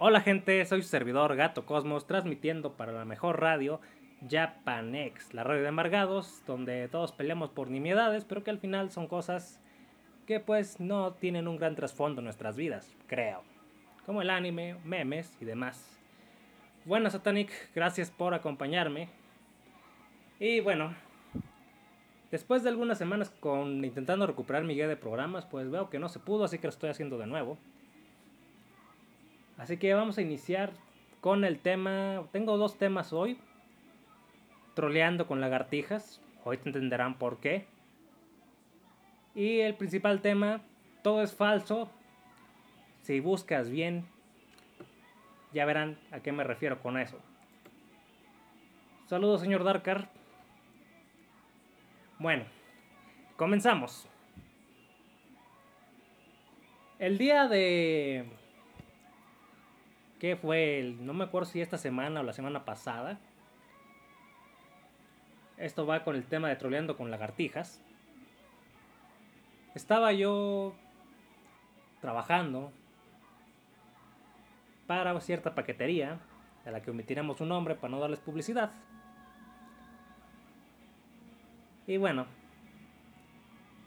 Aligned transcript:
Hola 0.00 0.20
gente, 0.20 0.64
soy 0.64 0.82
su 0.82 0.88
servidor 0.90 1.34
Gato 1.34 1.66
Cosmos, 1.66 2.06
transmitiendo 2.06 2.74
para 2.74 2.92
la 2.92 3.04
mejor 3.04 3.40
radio 3.40 3.80
Japanex, 4.30 5.34
la 5.34 5.42
radio 5.42 5.62
de 5.62 5.68
amargados, 5.70 6.40
donde 6.46 6.86
todos 6.86 7.10
peleamos 7.10 7.50
por 7.50 7.68
nimiedades, 7.68 8.24
pero 8.24 8.44
que 8.44 8.50
al 8.50 8.60
final 8.60 8.92
son 8.92 9.08
cosas 9.08 9.60
que 10.24 10.38
pues 10.38 10.78
no 10.78 11.14
tienen 11.14 11.48
un 11.48 11.56
gran 11.56 11.74
trasfondo 11.74 12.20
en 12.20 12.26
nuestras 12.26 12.54
vidas, 12.54 12.94
creo. 13.08 13.42
Como 14.06 14.22
el 14.22 14.30
anime, 14.30 14.76
memes 14.84 15.36
y 15.40 15.44
demás. 15.44 15.98
Bueno, 16.84 17.10
Satanic, 17.10 17.50
gracias 17.74 18.12
por 18.12 18.34
acompañarme. 18.34 19.08
Y 20.38 20.60
bueno, 20.60 20.94
después 22.30 22.62
de 22.62 22.68
algunas 22.68 22.98
semanas 22.98 23.30
con 23.40 23.84
intentando 23.84 24.28
recuperar 24.28 24.62
mi 24.62 24.74
guía 24.74 24.86
de 24.86 24.96
programas, 24.96 25.44
pues 25.44 25.68
veo 25.72 25.90
que 25.90 25.98
no 25.98 26.08
se 26.08 26.20
pudo, 26.20 26.44
así 26.44 26.58
que 26.58 26.68
lo 26.68 26.72
estoy 26.72 26.90
haciendo 26.90 27.18
de 27.18 27.26
nuevo. 27.26 27.58
Así 29.58 29.76
que 29.76 29.92
vamos 29.92 30.16
a 30.18 30.22
iniciar 30.22 30.72
con 31.20 31.44
el 31.44 31.58
tema. 31.58 32.24
Tengo 32.32 32.56
dos 32.56 32.78
temas 32.78 33.12
hoy. 33.12 33.38
Troleando 34.74 35.26
con 35.26 35.40
lagartijas. 35.40 36.20
Hoy 36.44 36.58
te 36.58 36.68
entenderán 36.68 37.18
por 37.18 37.38
qué. 37.38 37.66
Y 39.34 39.60
el 39.60 39.74
principal 39.74 40.20
tema, 40.20 40.62
todo 41.02 41.22
es 41.22 41.34
falso. 41.34 41.90
Si 43.02 43.20
buscas 43.20 43.68
bien, 43.68 44.06
ya 45.52 45.64
verán 45.64 45.98
a 46.12 46.20
qué 46.20 46.32
me 46.32 46.44
refiero 46.44 46.80
con 46.80 46.96
eso. 46.96 47.18
Saludos, 49.06 49.40
señor 49.40 49.64
Darkar. 49.64 50.08
Bueno, 52.18 52.44
comenzamos. 53.36 54.06
El 56.98 57.16
día 57.16 57.48
de 57.48 58.37
que 60.18 60.36
fue 60.36 60.78
el, 60.78 61.04
no 61.04 61.14
me 61.14 61.24
acuerdo 61.24 61.48
si 61.48 61.60
esta 61.60 61.78
semana 61.78 62.20
o 62.20 62.22
la 62.22 62.32
semana 62.32 62.64
pasada. 62.64 63.18
Esto 65.56 65.86
va 65.86 66.04
con 66.04 66.16
el 66.16 66.24
tema 66.24 66.48
de 66.48 66.56
troleando 66.56 66.96
con 66.96 67.10
lagartijas. 67.10 67.80
Estaba 69.74 70.12
yo 70.12 70.74
trabajando 72.00 72.72
para 74.86 75.18
cierta 75.20 75.54
paquetería, 75.54 76.18
de 76.64 76.72
la 76.72 76.80
que 76.80 76.90
omitiremos 76.90 77.40
un 77.40 77.48
nombre 77.50 77.74
para 77.74 77.90
no 77.90 78.00
darles 78.00 78.20
publicidad. 78.20 78.72
Y 81.86 81.96
bueno, 81.96 82.26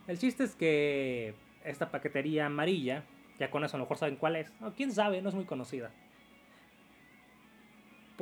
el 0.06 0.18
chiste 0.18 0.44
es 0.44 0.54
que 0.54 1.34
esta 1.64 1.90
paquetería 1.90 2.46
amarilla, 2.46 3.04
ya 3.38 3.50
con 3.50 3.64
eso 3.64 3.76
a 3.76 3.78
lo 3.78 3.84
mejor 3.84 3.98
saben 3.98 4.16
cuál 4.16 4.36
es, 4.36 4.52
o 4.60 4.72
quién 4.72 4.92
sabe, 4.92 5.22
no 5.22 5.28
es 5.28 5.34
muy 5.34 5.44
conocida 5.44 5.90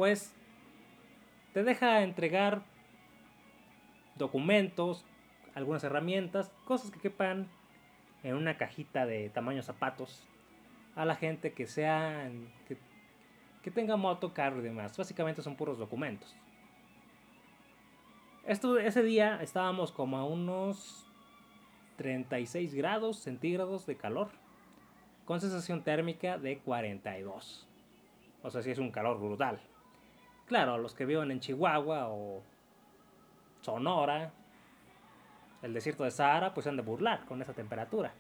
pues 0.01 0.33
te 1.53 1.63
deja 1.63 2.03
entregar 2.03 2.63
documentos, 4.17 5.05
algunas 5.55 5.85
herramientas, 5.85 6.51
cosas 6.65 6.91
que 6.91 6.99
quepan 6.99 7.51
en 8.23 8.35
una 8.35 8.57
cajita 8.57 9.05
de 9.05 9.29
tamaño 9.29 9.63
zapatos 9.63 10.27
a 10.97 11.05
la 11.05 11.17
gente 11.17 11.53
que 11.53 11.67
sea 11.67 12.31
que, 13.63 13.71
tenga 13.71 13.99
moto, 13.99 14.33
carro 14.33 14.61
y 14.61 14.63
demás. 14.63 14.97
Básicamente 14.97 15.43
son 15.43 15.55
puros 15.55 15.77
documentos. 15.77 16.35
Ese 18.47 19.03
día 19.03 19.39
estábamos 19.43 19.93
como 19.93 20.17
a 20.17 20.25
unos 20.25 21.07
36 21.97 22.73
grados 22.73 23.19
centígrados 23.19 23.85
de 23.85 23.99
calor, 23.99 24.31
con 25.27 25.43
sensación 25.43 25.85
térmica 25.85 26.39
de 26.39 26.57
42. 26.57 27.69
O 28.43 28.51
sea, 28.51 28.63
si 28.63 28.71
es 28.71 28.79
un 28.79 28.91
calor 28.91 29.21
brutal. 29.21 29.61
Claro, 30.51 30.79
los 30.79 30.95
que 30.95 31.07
viven 31.07 31.31
en 31.31 31.39
Chihuahua 31.39 32.09
o 32.09 32.43
Sonora, 33.61 34.33
el 35.63 35.73
desierto 35.73 36.03
de 36.03 36.11
Sahara, 36.11 36.53
pues 36.53 36.65
se 36.65 36.71
han 36.71 36.77
de 36.77 36.83
burlar 36.83 37.25
con 37.27 37.41
esa 37.41 37.53
temperatura. 37.53 38.13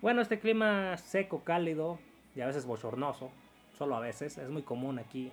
Bueno, 0.00 0.22
este 0.22 0.40
clima 0.40 0.96
seco, 0.96 1.44
cálido 1.44 1.98
y 2.34 2.40
a 2.40 2.46
veces 2.46 2.64
bochornoso, 2.64 3.30
solo 3.76 3.94
a 3.96 4.00
veces, 4.00 4.38
es 4.38 4.48
muy 4.48 4.62
común 4.62 4.98
aquí 4.98 5.30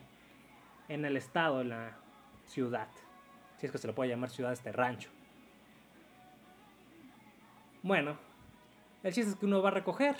en 0.89 1.05
el 1.05 1.15
estado, 1.15 1.61
en 1.61 1.69
la 1.69 1.95
ciudad. 2.43 2.89
Si 3.55 3.65
es 3.65 3.71
que 3.71 3.77
se 3.77 3.87
le 3.87 3.93
puede 3.93 4.09
llamar 4.09 4.31
ciudad 4.31 4.51
este 4.51 4.73
rancho. 4.73 5.09
Bueno, 7.83 8.17
el 9.01 9.13
chiste 9.13 9.31
es 9.31 9.37
que 9.37 9.45
uno 9.45 9.61
va 9.61 9.69
a 9.69 9.75
recoger. 9.75 10.17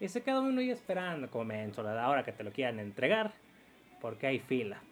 Y 0.00 0.08
se 0.08 0.22
queda 0.22 0.40
uno 0.40 0.62
ahí 0.62 0.70
esperando, 0.70 1.28
como 1.30 1.52
a 1.52 1.82
la 1.82 2.08
hora 2.08 2.24
que 2.24 2.32
te 2.32 2.42
lo 2.42 2.52
quieran 2.52 2.80
entregar 2.80 3.43
porque 4.04 4.26
hay 4.26 4.38
fila. 4.38 4.82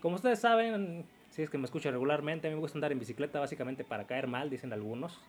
Como 0.00 0.16
ustedes 0.16 0.40
saben, 0.40 1.04
si 1.30 1.42
es 1.42 1.48
que 1.48 1.58
me 1.58 1.64
escuchan 1.64 1.92
regularmente, 1.92 2.48
a 2.48 2.50
mí 2.50 2.56
me 2.56 2.60
gusta 2.60 2.76
andar 2.76 2.90
en 2.90 2.98
bicicleta 2.98 3.38
básicamente 3.38 3.84
para 3.84 4.04
caer 4.04 4.26
mal, 4.26 4.50
dicen 4.50 4.72
algunos. 4.72 5.20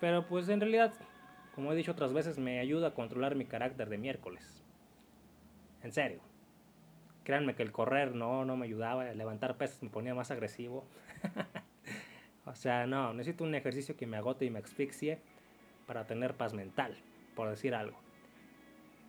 Pero 0.00 0.26
pues 0.26 0.48
en 0.48 0.58
realidad, 0.62 0.94
como 1.54 1.70
he 1.70 1.76
dicho 1.76 1.92
otras 1.92 2.14
veces, 2.14 2.38
me 2.38 2.60
ayuda 2.60 2.88
a 2.88 2.94
controlar 2.94 3.34
mi 3.34 3.44
carácter 3.44 3.90
de 3.90 3.98
miércoles. 3.98 4.64
En 5.82 5.92
serio. 5.92 6.22
Créanme 7.24 7.54
que 7.54 7.62
el 7.62 7.72
correr 7.72 8.14
no, 8.14 8.46
no 8.46 8.56
me 8.56 8.64
ayudaba, 8.64 9.12
levantar 9.12 9.58
pesas 9.58 9.82
me 9.82 9.90
ponía 9.90 10.14
más 10.14 10.30
agresivo. 10.30 10.86
o 12.46 12.54
sea, 12.54 12.86
no, 12.86 13.12
necesito 13.12 13.44
un 13.44 13.54
ejercicio 13.54 13.98
que 13.98 14.06
me 14.06 14.16
agote 14.16 14.46
y 14.46 14.50
me 14.50 14.60
asfixie 14.60 15.18
para 15.86 16.06
tener 16.06 16.38
paz 16.38 16.54
mental, 16.54 16.96
por 17.36 17.50
decir 17.50 17.74
algo. 17.74 17.98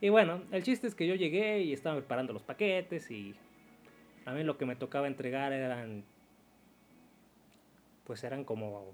Y 0.01 0.09
bueno, 0.09 0.41
el 0.51 0.63
chiste 0.63 0.87
es 0.87 0.95
que 0.95 1.05
yo 1.05 1.13
llegué 1.13 1.61
y 1.61 1.73
estaba 1.73 1.95
preparando 1.97 2.33
los 2.33 2.41
paquetes 2.41 3.11
y 3.11 3.35
a 4.25 4.33
mí 4.33 4.43
lo 4.43 4.57
que 4.57 4.65
me 4.65 4.75
tocaba 4.75 5.05
entregar 5.05 5.53
eran 5.53 6.03
pues 8.03 8.23
eran 8.23 8.43
como 8.43 8.93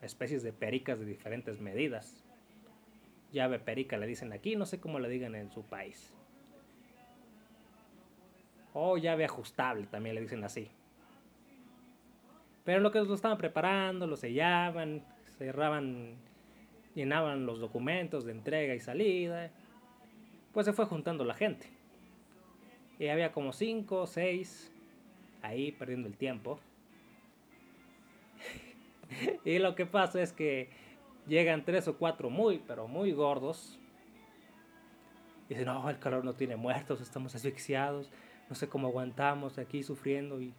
especies 0.00 0.44
de 0.44 0.52
pericas 0.52 1.00
de 1.00 1.04
diferentes 1.04 1.60
medidas. 1.60 2.24
Llave 3.32 3.58
perica 3.58 3.98
le 3.98 4.06
dicen 4.06 4.32
aquí, 4.32 4.54
no 4.54 4.66
sé 4.66 4.80
cómo 4.80 5.00
le 5.00 5.08
digan 5.08 5.34
en 5.34 5.50
su 5.50 5.64
país. 5.64 6.14
O 8.72 8.98
llave 8.98 9.24
ajustable 9.24 9.88
también 9.88 10.14
le 10.14 10.20
dicen 10.20 10.44
así. 10.44 10.70
Pero 12.62 12.78
lo 12.78 12.92
que 12.92 13.00
lo 13.00 13.14
estaban 13.14 13.36
preparando, 13.36 14.06
lo 14.06 14.16
sellaban, 14.16 15.04
cerraban, 15.38 16.14
llenaban 16.94 17.46
los 17.46 17.58
documentos 17.58 18.24
de 18.24 18.32
entrega 18.32 18.76
y 18.76 18.80
salida 18.80 19.50
pues 20.52 20.66
se 20.66 20.72
fue 20.72 20.86
juntando 20.86 21.24
la 21.24 21.34
gente. 21.34 21.68
Y 22.98 23.08
había 23.08 23.32
como 23.32 23.52
cinco 23.52 24.02
o 24.02 24.06
seis 24.06 24.70
ahí 25.42 25.72
perdiendo 25.72 26.08
el 26.08 26.16
tiempo. 26.16 26.60
y 29.44 29.58
lo 29.58 29.74
que 29.74 29.86
pasa 29.86 30.20
es 30.20 30.32
que 30.32 30.68
llegan 31.26 31.64
tres 31.64 31.88
o 31.88 31.96
cuatro 31.96 32.30
muy, 32.30 32.62
pero 32.66 32.88
muy 32.88 33.12
gordos. 33.12 33.78
Y 35.48 35.54
dicen, 35.54 35.66
no, 35.66 35.88
el 35.88 35.98
calor 35.98 36.24
no 36.24 36.34
tiene 36.34 36.56
muertos, 36.56 37.00
estamos 37.00 37.34
asfixiados, 37.34 38.10
no 38.48 38.54
sé 38.54 38.68
cómo 38.68 38.88
aguantamos 38.88 39.58
aquí 39.58 39.82
sufriendo. 39.82 40.40
Y 40.40 40.54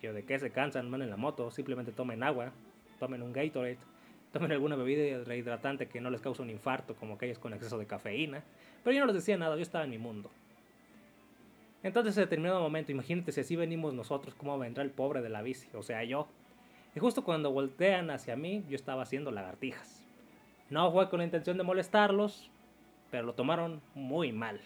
yo, 0.00 0.12
¿de 0.14 0.24
qué 0.24 0.38
se 0.38 0.50
cansan? 0.50 0.90
Van 0.90 1.02
en 1.02 1.10
la 1.10 1.16
moto, 1.16 1.50
simplemente 1.50 1.92
tomen 1.92 2.22
agua, 2.22 2.52
tomen 2.98 3.22
un 3.22 3.32
Gatorade, 3.32 3.78
tomen 4.32 4.52
alguna 4.52 4.76
bebida 4.76 5.24
rehidratante 5.24 5.88
que 5.88 6.00
no 6.00 6.10
les 6.10 6.20
cause 6.20 6.42
un 6.42 6.50
infarto, 6.50 6.94
como 6.94 7.14
aquellas 7.14 7.38
con 7.38 7.52
exceso 7.52 7.78
de 7.78 7.86
cafeína. 7.86 8.42
Pero 8.84 8.94
yo 8.94 9.00
no 9.00 9.06
les 9.06 9.16
decía 9.16 9.36
nada, 9.36 9.56
yo 9.56 9.62
estaba 9.62 9.84
en 9.84 9.90
mi 9.90 9.98
mundo. 9.98 10.30
Entonces, 11.82 12.16
en 12.16 12.24
determinado 12.24 12.60
momento, 12.60 12.92
imagínate 12.92 13.32
si 13.32 13.40
así 13.40 13.56
venimos 13.56 13.94
nosotros, 13.94 14.34
cómo 14.34 14.58
vendrá 14.58 14.82
el 14.82 14.90
pobre 14.90 15.22
de 15.22 15.30
la 15.30 15.42
bici, 15.42 15.68
o 15.74 15.82
sea, 15.82 16.04
yo. 16.04 16.28
Y 16.94 17.00
justo 17.00 17.24
cuando 17.24 17.52
voltean 17.52 18.10
hacia 18.10 18.36
mí, 18.36 18.64
yo 18.68 18.76
estaba 18.76 19.02
haciendo 19.02 19.30
lagartijas. 19.30 20.04
No 20.68 20.92
fue 20.92 21.08
con 21.08 21.18
la 21.18 21.24
intención 21.24 21.56
de 21.56 21.62
molestarlos, 21.62 22.50
pero 23.10 23.24
lo 23.24 23.34
tomaron 23.34 23.80
muy 23.94 24.32
mal. 24.32 24.60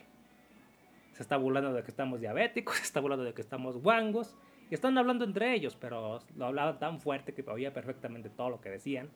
Se 1.12 1.23
está 1.23 1.37
burlando 1.37 1.73
de 1.73 1.83
que 1.83 1.91
estamos 1.91 2.21
diabéticos, 2.21 2.77
se 2.79 2.83
está 2.83 3.00
burlando 3.00 3.25
de 3.25 3.33
que 3.33 3.43
estamos 3.43 3.81
guangos, 3.81 4.37
y 4.71 4.75
están 4.75 4.97
hablando 4.99 5.25
entre 5.25 5.55
ellos, 5.55 5.77
pero 5.79 6.21
lo 6.37 6.47
hablaban 6.47 6.79
tan 6.79 7.00
fuerte 7.00 7.33
que 7.33 7.49
oía 7.49 7.73
perfectamente 7.73 8.29
todo 8.31 8.50
lo 8.50 8.61
que 8.61 8.71
decían. 8.71 9.09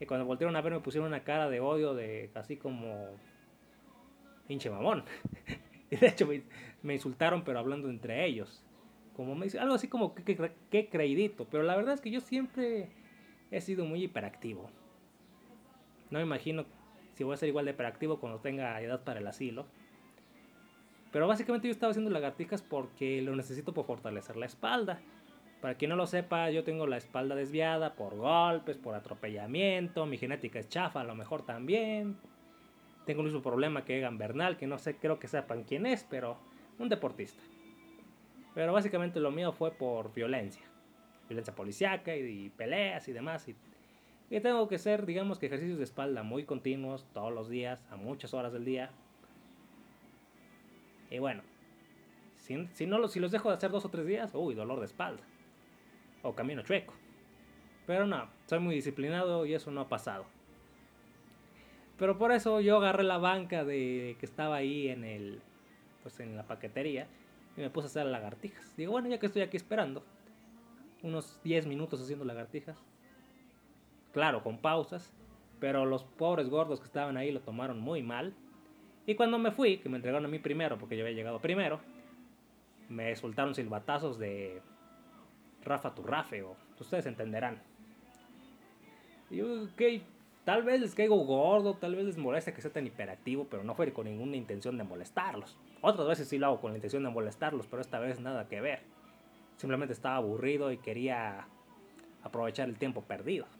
Y 0.00 0.06
cuando 0.06 0.26
voltearon 0.26 0.54
a 0.56 0.60
ver 0.60 0.72
me 0.72 0.80
pusieron 0.80 1.08
una 1.08 1.24
cara 1.24 1.48
de 1.50 1.60
odio, 1.60 1.94
de 1.94 2.30
así 2.34 2.56
como 2.56 3.08
pinche 4.46 4.70
mamón. 4.70 5.04
y 5.90 5.96
de 5.96 6.06
hecho 6.06 6.28
me, 6.82 6.94
insultaron, 6.94 7.42
pero 7.44 7.58
hablando 7.58 7.88
entre 7.88 8.24
ellos. 8.24 8.64
Como 9.14 9.34
me 9.34 9.46
algo 9.58 9.74
así 9.74 9.88
como 9.88 10.14
que, 10.14 10.52
que, 10.70 10.88
creidito. 10.88 11.46
Pero 11.50 11.64
la 11.64 11.76
verdad 11.76 11.94
es 11.94 12.00
que 12.00 12.10
yo 12.10 12.20
siempre 12.20 12.88
he 13.50 13.60
sido 13.60 13.84
muy 13.84 14.04
hiperactivo. 14.04 14.70
No 16.10 16.18
me 16.18 16.24
imagino 16.24 16.64
si 17.14 17.24
voy 17.24 17.34
a 17.34 17.36
ser 17.36 17.48
igual 17.48 17.64
de 17.64 17.72
hiperactivo 17.72 18.20
cuando 18.20 18.38
tenga 18.38 18.80
edad 18.80 19.02
para 19.02 19.18
el 19.18 19.26
asilo. 19.26 19.66
Pero 21.10 21.26
básicamente 21.26 21.66
yo 21.66 21.72
estaba 21.72 21.90
haciendo 21.90 22.10
lagartijas 22.10 22.62
porque 22.62 23.22
lo 23.22 23.34
necesito 23.34 23.74
por 23.74 23.86
fortalecer 23.86 24.36
la 24.36 24.46
espalda. 24.46 25.00
Para 25.60 25.74
quien 25.74 25.88
no 25.88 25.96
lo 25.96 26.06
sepa, 26.06 26.50
yo 26.50 26.62
tengo 26.62 26.86
la 26.86 26.98
espalda 26.98 27.34
desviada 27.34 27.94
por 27.94 28.16
golpes, 28.16 28.76
por 28.76 28.94
atropellamiento, 28.94 30.06
mi 30.06 30.16
genética 30.16 30.60
es 30.60 30.68
chafa, 30.68 31.00
a 31.00 31.04
lo 31.04 31.16
mejor 31.16 31.44
también 31.44 32.16
Tengo 33.06 33.22
el 33.22 33.26
mismo 33.26 33.42
problema 33.42 33.84
que 33.84 33.98
Egan 33.98 34.18
Bernal, 34.18 34.56
que 34.56 34.66
no 34.66 34.78
sé, 34.78 34.96
creo 34.96 35.18
que 35.18 35.26
sepan 35.26 35.64
quién 35.64 35.86
es, 35.86 36.06
pero 36.08 36.38
un 36.78 36.88
deportista. 36.88 37.42
Pero 38.54 38.72
básicamente 38.72 39.18
lo 39.18 39.30
mío 39.30 39.52
fue 39.52 39.70
por 39.70 40.12
violencia. 40.12 40.62
Violencia 41.28 41.54
policiaca 41.54 42.14
y, 42.14 42.50
peleas 42.50 43.08
y 43.08 43.12
demás. 43.12 43.48
Y, 43.48 43.56
tengo 44.40 44.68
que 44.68 44.76
hacer, 44.76 45.06
digamos 45.06 45.38
que 45.38 45.46
ejercicios 45.46 45.78
de 45.78 45.84
espalda 45.84 46.22
muy 46.22 46.44
continuos, 46.44 47.06
todos 47.14 47.32
los 47.32 47.48
días, 47.48 47.80
a 47.90 47.96
muchas 47.96 48.34
horas 48.34 48.52
del 48.52 48.64
día. 48.64 48.90
Y 51.10 51.18
bueno, 51.18 51.42
si, 52.36 52.68
si, 52.74 52.86
no, 52.86 53.08
si 53.08 53.20
los 53.20 53.32
dejo 53.32 53.48
de 53.48 53.56
hacer 53.56 53.70
dos 53.70 53.86
o 53.86 53.88
tres 53.88 54.06
días, 54.06 54.32
uy, 54.34 54.54
dolor 54.54 54.80
de 54.80 54.86
espalda. 54.86 55.22
O 56.22 56.34
camino 56.34 56.62
chueco. 56.62 56.94
Pero 57.86 58.06
no, 58.06 58.28
soy 58.46 58.58
muy 58.58 58.74
disciplinado 58.74 59.46
y 59.46 59.54
eso 59.54 59.70
no 59.70 59.80
ha 59.82 59.88
pasado. 59.88 60.26
Pero 61.98 62.18
por 62.18 62.32
eso 62.32 62.60
yo 62.60 62.76
agarré 62.76 63.02
la 63.02 63.18
banca 63.18 63.64
de 63.64 64.16
que 64.20 64.26
estaba 64.26 64.56
ahí 64.56 64.88
en 64.88 65.04
el 65.04 65.40
pues 66.02 66.20
en 66.20 66.36
la 66.36 66.44
paquetería 66.44 67.06
y 67.56 67.60
me 67.60 67.70
puse 67.70 67.86
a 67.86 67.90
hacer 67.90 68.06
lagartijas. 68.06 68.76
Digo, 68.76 68.92
bueno, 68.92 69.08
ya 69.08 69.18
que 69.18 69.26
estoy 69.26 69.42
aquí 69.42 69.56
esperando, 69.56 70.04
unos 71.02 71.40
10 71.42 71.66
minutos 71.66 72.00
haciendo 72.00 72.24
lagartijas. 72.24 72.78
Claro, 74.12 74.42
con 74.42 74.58
pausas, 74.58 75.12
pero 75.60 75.84
los 75.84 76.04
pobres 76.04 76.48
gordos 76.48 76.80
que 76.80 76.86
estaban 76.86 77.16
ahí 77.16 77.32
lo 77.32 77.40
tomaron 77.40 77.80
muy 77.80 78.02
mal. 78.02 78.32
Y 79.06 79.14
cuando 79.14 79.38
me 79.38 79.50
fui, 79.50 79.78
que 79.78 79.88
me 79.88 79.96
entregaron 79.96 80.24
a 80.24 80.28
mí 80.28 80.38
primero, 80.38 80.78
porque 80.78 80.96
yo 80.96 81.04
había 81.04 81.16
llegado 81.16 81.40
primero, 81.40 81.80
me 82.88 83.14
soltaron 83.16 83.54
silbatazos 83.54 84.18
de 84.18 84.62
Rafa 85.68 85.94
Turrafe, 85.94 86.42
o 86.42 86.56
ustedes 86.80 87.06
entenderán. 87.06 87.60
Y 89.30 89.40
ok, 89.42 89.82
tal 90.44 90.62
vez 90.62 90.80
les 90.80 90.94
caigo 90.94 91.16
gordo, 91.16 91.74
tal 91.74 91.94
vez 91.94 92.06
les 92.06 92.16
moleste 92.16 92.52
que 92.52 92.62
sea 92.62 92.72
tan 92.72 92.86
hiperactivo, 92.86 93.46
pero 93.50 93.62
no 93.62 93.74
fue 93.74 93.92
con 93.92 94.06
ninguna 94.06 94.36
intención 94.36 94.78
de 94.78 94.84
molestarlos. 94.84 95.56
Otras 95.80 96.08
veces 96.08 96.28
sí 96.28 96.38
lo 96.38 96.46
hago 96.46 96.60
con 96.60 96.72
la 96.72 96.78
intención 96.78 97.04
de 97.04 97.10
molestarlos, 97.10 97.66
pero 97.66 97.82
esta 97.82 97.98
vez 97.98 98.20
nada 98.20 98.48
que 98.48 98.60
ver. 98.60 98.80
Simplemente 99.58 99.92
estaba 99.92 100.16
aburrido 100.16 100.72
y 100.72 100.78
quería 100.78 101.46
aprovechar 102.22 102.68
el 102.68 102.78
tiempo 102.78 103.02
perdido. 103.02 103.46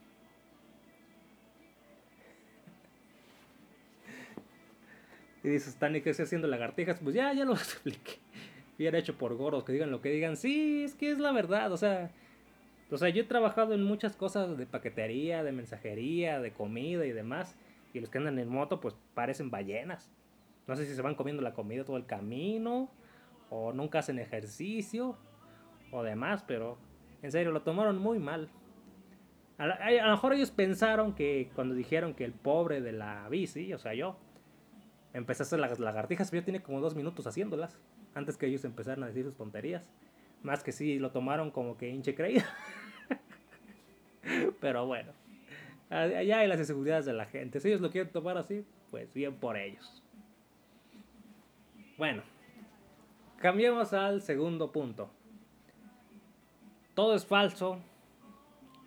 Y 5.45 5.51
dices, 5.51 5.77
Tani, 5.77 6.01
¿qué 6.01 6.11
estoy 6.11 6.25
haciendo 6.25 6.49
lagartijas? 6.49 6.99
Pues 6.99 7.15
ya, 7.15 7.33
ya 7.33 7.45
lo 7.45 7.53
expliqué. 7.55 8.19
Bien 8.79 8.95
hecho 8.95 9.19
por 9.19 9.35
gordos, 9.37 9.65
que 9.65 9.73
digan 9.73 9.91
lo 9.91 10.01
que 10.01 10.11
digan. 10.11 10.37
Sí, 10.37 10.85
es 10.85 10.95
que 10.95 11.11
es 11.11 11.19
la 11.19 11.33
verdad, 11.33 11.73
o 11.73 11.77
sea... 11.77 12.11
O 12.91 12.97
sea, 12.97 13.11
yo 13.11 13.21
he 13.21 13.27
trabajado 13.27 13.75
en 13.75 13.85
muchas 13.85 14.17
cosas 14.17 14.57
de 14.57 14.65
paquetería, 14.65 15.45
de 15.45 15.53
mensajería, 15.53 16.41
de 16.41 16.53
comida 16.53 17.05
y 17.05 17.13
demás. 17.13 17.55
Y 17.93 18.01
los 18.01 18.09
que 18.09 18.17
andan 18.17 18.39
en 18.39 18.49
moto, 18.49 18.81
pues 18.81 18.97
parecen 19.13 19.51
ballenas. 19.51 20.11
No 20.67 20.75
sé 20.75 20.87
si 20.87 20.95
se 20.95 21.03
van 21.03 21.15
comiendo 21.15 21.43
la 21.43 21.53
comida 21.53 21.85
todo 21.85 21.99
el 21.99 22.07
camino, 22.07 22.91
o 23.51 23.75
nunca 23.75 23.99
hacen 23.99 24.19
ejercicio, 24.19 25.19
o 25.91 26.03
demás, 26.03 26.45
pero 26.47 26.79
en 27.23 27.33
serio, 27.33 27.53
lo 27.53 27.63
tomaron 27.63 27.99
muy 27.99 28.19
mal. 28.19 28.49
A, 29.59 29.67
lo 29.67 30.11
mejor 30.11 30.35
ellos 30.35 30.53
pensaron 30.53 31.15
que 31.15 31.51
cuando 31.55 31.75
dijeron 31.75 32.15
que 32.15 32.25
el 32.25 32.33
pobre 32.33 32.81
de 32.81 32.93
la 32.93 33.29
bici, 33.29 33.73
o 33.73 33.79
sea, 33.79 33.93
yo, 33.93 34.17
empecé 35.13 35.43
a 35.43 35.47
hacer 35.47 35.59
las 35.59 35.81
lagartijas, 35.81 36.31
pero 36.31 36.43
ya 36.43 36.45
tiene 36.45 36.63
como 36.63 36.81
dos 36.81 36.95
minutos 36.95 37.27
haciéndolas, 37.27 37.77
antes 38.19 38.37
que 38.37 38.47
ellos 38.47 38.65
empezaran 38.65 39.03
a 39.05 39.07
decir 39.07 39.25
sus 39.25 39.37
tonterías. 39.37 39.89
Más 40.43 40.63
que 40.63 40.73
sí, 40.73 40.99
lo 40.99 41.11
tomaron 41.11 41.51
como 41.51 41.77
que 41.77 41.89
hinche 41.89 42.15
creído. 42.15 42.45
pero 44.61 44.87
bueno, 44.87 45.13
allá 45.89 46.39
hay 46.39 46.49
las 46.49 46.59
inseguridades 46.59 47.07
de 47.07 47.13
la 47.13 47.27
gente. 47.27 47.61
Si 47.61 47.69
ellos 47.69 47.81
lo 47.81 47.91
quieren 47.91 48.13
tomar 48.13 48.37
así, 48.37 48.65
pues 48.91 49.13
bien 49.15 49.35
por 49.37 49.57
ellos. 49.57 50.03
Bueno, 51.97 52.23
cambiemos 53.39 53.93
al 53.93 54.21
segundo 54.23 54.71
punto. 54.71 55.11
Todo 56.95 57.15
es 57.15 57.25
falso 57.25 57.81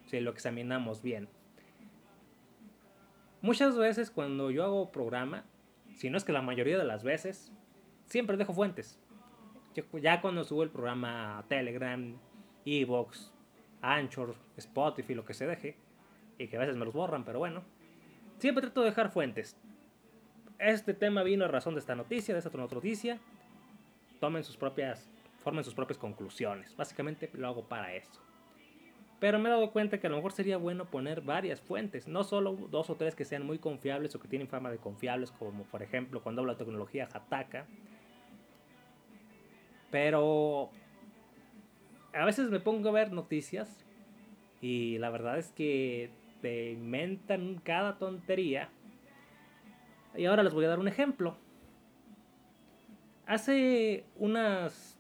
si 0.06 0.20
lo 0.20 0.32
examinamos 0.32 1.02
bien. 1.02 1.30
Muchas 3.42 3.78
veces 3.78 4.12
cuando 4.12 4.52
yo 4.52 4.64
hago 4.64 4.92
programa, 4.92 5.46
si 5.96 6.10
no 6.10 6.18
es 6.18 6.24
que 6.24 6.32
la 6.32 6.42
mayoría 6.42 6.78
de 6.78 6.84
las 6.84 7.04
veces, 7.04 7.52
siempre 8.06 8.38
dejo 8.38 8.54
fuentes. 8.54 9.00
Ya 10.02 10.22
cuando 10.22 10.44
subo 10.44 10.64
el 10.64 10.70
programa 10.70 11.40
a 11.40 11.44
Telegram, 11.44 12.18
Evox, 12.66 13.32
Anchor, 13.82 14.36
Spotify, 14.58 15.16
lo 15.16 15.26
que 15.26 15.34
se 15.34 15.48
deje, 15.48 15.78
y 16.38 16.48
que 16.48 16.58
a 16.58 16.60
veces 16.60 16.76
me 16.76 16.86
los 16.86 16.94
borran, 16.94 17.24
pero 17.24 17.40
bueno, 17.40 17.64
siempre 18.38 18.62
trato 18.62 18.82
de 18.82 18.88
dejar 18.88 19.12
fuentes 19.12 19.56
este 20.62 20.94
tema 20.94 21.24
vino 21.24 21.46
a 21.46 21.48
razón 21.48 21.74
de 21.74 21.80
esta 21.80 21.96
noticia, 21.96 22.34
de 22.34 22.40
esta 22.40 22.50
otra 22.50 22.62
noticia. 22.62 23.20
Tomen 24.20 24.44
sus 24.44 24.58
propias, 24.58 25.10
formen 25.44 25.64
sus 25.64 25.74
propias 25.74 25.98
conclusiones. 25.98 26.76
Básicamente 26.76 27.30
lo 27.34 27.48
hago 27.48 27.64
para 27.64 27.96
eso. 27.96 28.22
Pero 29.20 29.40
me 29.40 29.50
he 29.50 29.52
dado 29.52 29.72
cuenta 29.72 30.00
que 30.00 30.08
a 30.08 30.10
lo 30.10 30.18
mejor 30.18 30.32
sería 30.32 30.58
bueno 30.58 30.86
poner 30.86 31.22
varias 31.22 31.62
fuentes, 31.62 32.08
no 32.08 32.24
solo 32.24 32.54
dos 32.70 32.90
o 32.90 32.96
tres 32.96 33.16
que 33.16 33.26
sean 33.26 33.46
muy 33.46 33.60
confiables 33.60 34.16
o 34.16 34.20
que 34.20 34.28
tienen 34.28 34.48
fama 34.48 34.72
de 34.72 34.78
confiables, 34.78 35.32
como 35.32 35.64
por 35.64 35.84
ejemplo 35.84 36.22
cuando 36.22 36.42
hablo 36.42 36.54
de 36.54 36.60
tecnología 36.60 37.08
Hataka. 37.12 37.66
Pero 39.92 40.72
a 42.14 42.26
veces 42.26 42.50
me 42.50 42.60
pongo 42.60 42.90
a 42.90 42.94
ver 42.94 43.12
noticias 43.12 43.86
y 44.62 44.98
la 44.98 45.10
verdad 45.10 45.38
es 45.38 45.52
que 45.52 46.10
te 46.42 46.72
inventan 46.72 47.62
cada 47.64 47.98
tontería 47.98 48.70
y 50.16 50.26
ahora 50.26 50.44
les 50.44 50.54
voy 50.54 50.66
a 50.66 50.70
dar 50.70 50.80
un 50.80 50.88
ejemplo. 50.88 51.38
Hace 53.26 54.06
unas, 54.18 54.98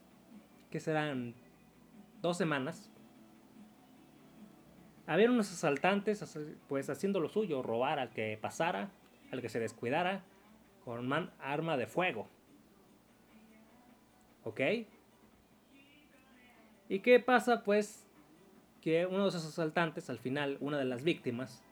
que 0.70 0.80
serán 0.80 1.34
dos 2.22 2.38
semanas, 2.38 2.90
había 5.08 5.30
unos 5.30 5.52
asaltantes 5.52 6.38
pues 6.70 6.90
haciendo 6.90 7.20
lo 7.20 7.28
suyo, 7.28 7.62
robar 7.62 8.00
al 8.00 8.12
que 8.12 8.38
pasara, 8.42 8.90
al 9.32 9.42
que 9.42 9.50
se 9.50 9.60
descuidara, 9.60 10.24
con 10.86 11.12
arma 11.40 11.76
de 11.76 11.88
fuego. 11.88 12.28
¿Ok? 14.44 14.62
¿Y 16.90 17.00
qué 17.00 17.20
pasa? 17.20 17.64
Pues 17.64 18.08
que 18.82 19.06
uno 19.06 19.24
de 19.24 19.30
esos 19.30 19.46
asaltantes, 19.46 20.10
al 20.10 20.20
final, 20.20 20.58
una 20.60 20.78
de 20.78 20.86
las 20.86 21.04
víctimas, 21.04 21.64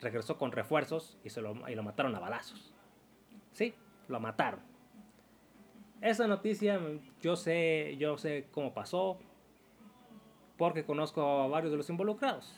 regresó 0.00 0.38
con 0.38 0.52
refuerzos 0.52 1.18
y, 1.24 1.30
se 1.30 1.40
lo, 1.40 1.68
y 1.68 1.74
lo 1.74 1.82
mataron 1.82 2.14
a 2.14 2.20
balazos. 2.20 2.72
Sí, 3.52 3.74
lo 4.06 4.20
mataron. 4.20 4.60
Esa 6.00 6.28
noticia 6.28 6.80
yo 7.20 7.34
sé, 7.34 7.96
yo 7.98 8.16
sé 8.18 8.46
cómo 8.52 8.72
pasó, 8.72 9.18
porque 10.56 10.84
conozco 10.84 11.22
a 11.22 11.48
varios 11.48 11.72
de 11.72 11.78
los 11.78 11.90
involucrados. 11.90 12.54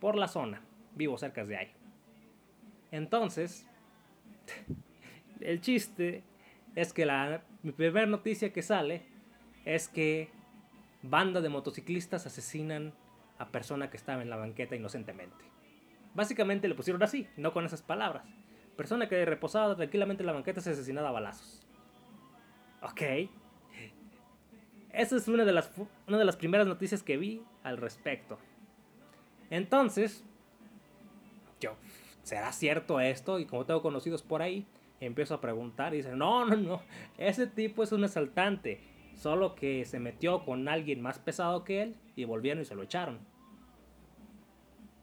Por 0.00 0.16
la 0.16 0.28
zona, 0.28 0.62
vivo 0.94 1.18
cerca 1.18 1.44
de 1.44 1.56
ahí. 1.56 1.72
Entonces, 2.90 3.66
el 5.40 5.60
chiste 5.60 6.24
es 6.74 6.92
que 6.92 7.04
la 7.04 7.42
mi 7.62 7.72
primera 7.72 8.06
noticia 8.06 8.52
que 8.52 8.62
sale 8.62 9.02
es 9.64 9.88
que 9.88 10.30
banda 11.02 11.40
de 11.40 11.48
motociclistas 11.48 12.26
asesinan 12.26 12.94
a 13.38 13.48
persona 13.48 13.90
que 13.90 13.96
estaba 13.96 14.22
en 14.22 14.30
la 14.30 14.36
banqueta 14.36 14.76
inocentemente. 14.76 15.44
Básicamente 16.14 16.68
le 16.68 16.74
pusieron 16.74 17.02
así, 17.02 17.28
no 17.36 17.52
con 17.52 17.64
esas 17.64 17.82
palabras. 17.82 18.24
Persona 18.76 19.08
que 19.08 19.24
reposaba 19.24 19.76
tranquilamente 19.76 20.22
en 20.22 20.26
la 20.26 20.32
banqueta 20.32 20.60
es 20.60 20.66
asesinada 20.66 21.08
a 21.08 21.12
balazos. 21.12 21.62
Ok. 22.82 23.02
Esa 24.92 25.16
es 25.16 25.28
una 25.28 25.44
de, 25.44 25.52
las, 25.52 25.70
una 26.06 26.18
de 26.18 26.24
las 26.24 26.36
primeras 26.36 26.66
noticias 26.66 27.02
que 27.02 27.16
vi 27.16 27.42
al 27.62 27.78
respecto. 27.78 28.38
Entonces, 29.48 30.24
yo, 31.60 31.76
¿será 32.22 32.52
cierto 32.52 33.00
esto? 33.00 33.38
Y 33.38 33.46
como 33.46 33.64
tengo 33.64 33.80
conocidos 33.80 34.22
por 34.22 34.42
ahí, 34.42 34.66
empiezo 35.06 35.34
a 35.34 35.40
preguntar 35.40 35.94
y 35.94 35.98
dicen, 35.98 36.18
no, 36.18 36.44
no, 36.46 36.56
no, 36.56 36.82
ese 37.18 37.46
tipo 37.46 37.82
es 37.82 37.92
un 37.92 38.04
asaltante, 38.04 38.80
solo 39.14 39.54
que 39.54 39.84
se 39.84 39.98
metió 39.98 40.44
con 40.44 40.68
alguien 40.68 41.00
más 41.00 41.18
pesado 41.18 41.64
que 41.64 41.82
él 41.82 41.96
y 42.16 42.24
volvieron 42.24 42.62
y 42.62 42.64
se 42.64 42.74
lo 42.74 42.82
echaron. 42.82 43.18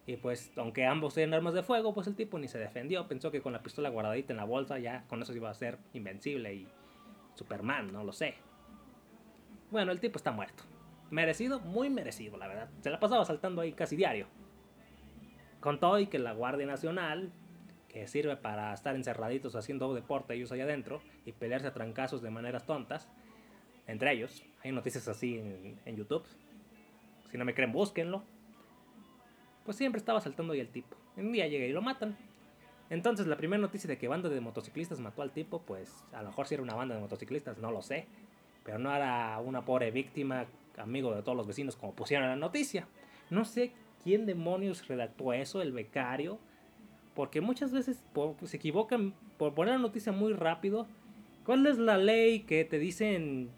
Y 0.06 0.18
pues, 0.18 0.51
aunque 0.56 0.88
ambos 0.88 1.13
tienen 1.13 1.36
armas 1.36 1.53
de 1.53 1.62
fuego, 1.62 1.94
pues 1.94 2.08
el 2.08 2.15
tipo 2.15 2.39
ni 2.39 2.48
se 2.48 2.58
defendió. 2.58 3.08
Pensó 3.08 3.29
que 3.29 3.41
con 3.41 3.53
la 3.53 3.62
pistola 3.62 3.89
guardadita 3.89 4.34
en 4.34 4.38
la 4.38 4.44
bolsa 4.44 4.79
ya 4.79 5.06
con 5.08 5.22
eso 5.22 5.36
iba 5.36 5.51
a 5.51 5.53
ser 5.53 5.77
invencible 5.94 6.51
y 6.51 6.68
Superman, 7.36 7.94
no 7.94 8.03
lo 8.03 8.12
sé. 8.12 8.34
Bueno, 9.70 9.91
el 9.91 10.00
tipo 10.00 10.18
está 10.18 10.32
muerto. 10.32 10.63
Merecido, 11.12 11.60
muy 11.60 11.91
merecido, 11.91 12.38
la 12.38 12.48
verdad. 12.48 12.70
Se 12.82 12.89
la 12.89 13.00
pasaba 13.00 13.24
saltando 13.24 13.62
ahí 13.62 13.74
casi 13.74 13.96
diario. 13.96 14.25
Con 15.60 15.79
todo 15.79 16.00
y 16.00 16.08
que 16.08 16.18
la 16.18 16.34
Guardia 16.34 16.65
Nacional, 16.65 17.32
que 17.89 18.08
sirve 18.08 18.38
para 18.38 18.74
estar 18.74 18.96
encerraditos 18.96 19.55
haciendo 19.55 19.93
deporte 19.93 20.36
ellos 20.36 20.51
allá 20.51 20.63
adentro 20.63 21.01
y 21.25 21.31
pelearse 21.31 21.67
a 21.67 21.74
trancazos 21.74 22.22
de 22.22 22.29
maneras 22.29 22.65
tontas, 22.65 23.10
entre 23.88 24.13
ellos, 24.13 24.43
hay 24.63 24.72
noticias 24.72 25.08
así 25.08 25.39
en, 25.39 25.79
en 25.86 25.96
YouTube. 25.96 26.24
Si 27.31 27.38
no 27.38 27.46
me 27.46 27.53
creen, 27.53 27.72
búsquenlo 27.72 28.24
pues 29.69 29.77
siempre 29.77 30.00
estaba 30.00 30.19
saltando 30.19 30.53
ahí 30.53 30.60
el 30.62 30.69
tipo. 30.69 30.98
Un 31.15 31.31
día 31.31 31.48
llega 31.48 31.63
y 31.63 31.72
lo 31.72 31.84
matan. 31.84 32.17
Entonces, 32.89 33.27
la 33.27 33.38
primera 33.38 33.62
noticia 33.62 33.88
de 33.88 34.00
que 34.00 34.08
banda 34.08 34.27
de 34.27 34.41
motociclistas 34.41 35.00
mató 35.00 35.22
al 35.22 35.29
tipo, 35.29 35.62
pues 35.62 36.03
a 36.12 36.24
lo 36.24 36.29
mejor 36.29 36.48
si 36.48 36.55
era 36.55 36.63
una 36.63 36.74
banda 36.74 36.96
de 36.96 37.01
motociclistas, 37.01 37.60
no 37.60 37.72
lo 37.72 37.84
sé. 37.84 38.08
Pero 38.63 38.79
no 38.79 38.91
era 38.91 39.39
una 39.39 39.63
pobre 39.63 39.91
víctima, 39.91 40.48
amigo 40.75 41.13
de 41.13 41.22
todos 41.22 41.38
los 41.38 41.46
vecinos, 41.46 41.75
como 41.75 41.93
pusieron 41.93 42.24
en 42.25 42.31
la 42.31 42.36
noticia. 42.36 42.88
No 43.29 43.46
sé 43.46 43.72
quién 44.03 44.25
demonios 44.25 44.88
redactó 44.88 45.34
eso, 45.34 45.62
el 45.62 45.72
becario. 45.72 46.39
Porque 47.16 47.42
muchas 47.42 47.72
veces 47.72 48.04
se 48.44 48.58
equivocan 48.58 49.13
por 49.38 49.54
poner 49.54 49.75
la 49.75 49.80
noticia 49.80 50.12
muy 50.12 50.34
rápido. 50.34 50.88
¿Cuál 51.46 51.66
es 51.66 51.78
la 51.78 51.98
ley 51.98 52.42
que 52.42 52.63
te 52.66 52.80
dicen 52.80 53.50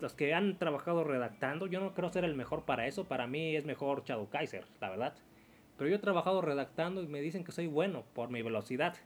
los 0.00 0.14
que 0.14 0.34
han 0.34 0.58
trabajado 0.58 1.04
redactando? 1.04 1.66
Yo 1.66 1.80
no 1.80 1.94
creo 1.94 2.10
ser 2.10 2.24
el 2.24 2.34
mejor 2.34 2.64
para 2.64 2.86
eso. 2.86 3.04
Para 3.04 3.26
mí 3.26 3.56
es 3.56 3.64
mejor 3.64 4.04
Shadow 4.04 4.28
Kaiser, 4.28 4.64
la 4.80 4.90
verdad. 4.90 5.14
Pero 5.76 5.90
yo 5.90 5.96
he 5.96 6.00
trabajado 6.00 6.42
redactando 6.42 7.02
y 7.02 7.06
me 7.06 7.20
dicen 7.20 7.44
que 7.44 7.52
soy 7.52 7.66
bueno 7.66 8.04
por 8.14 8.30
mi 8.30 8.42
velocidad. 8.42 8.96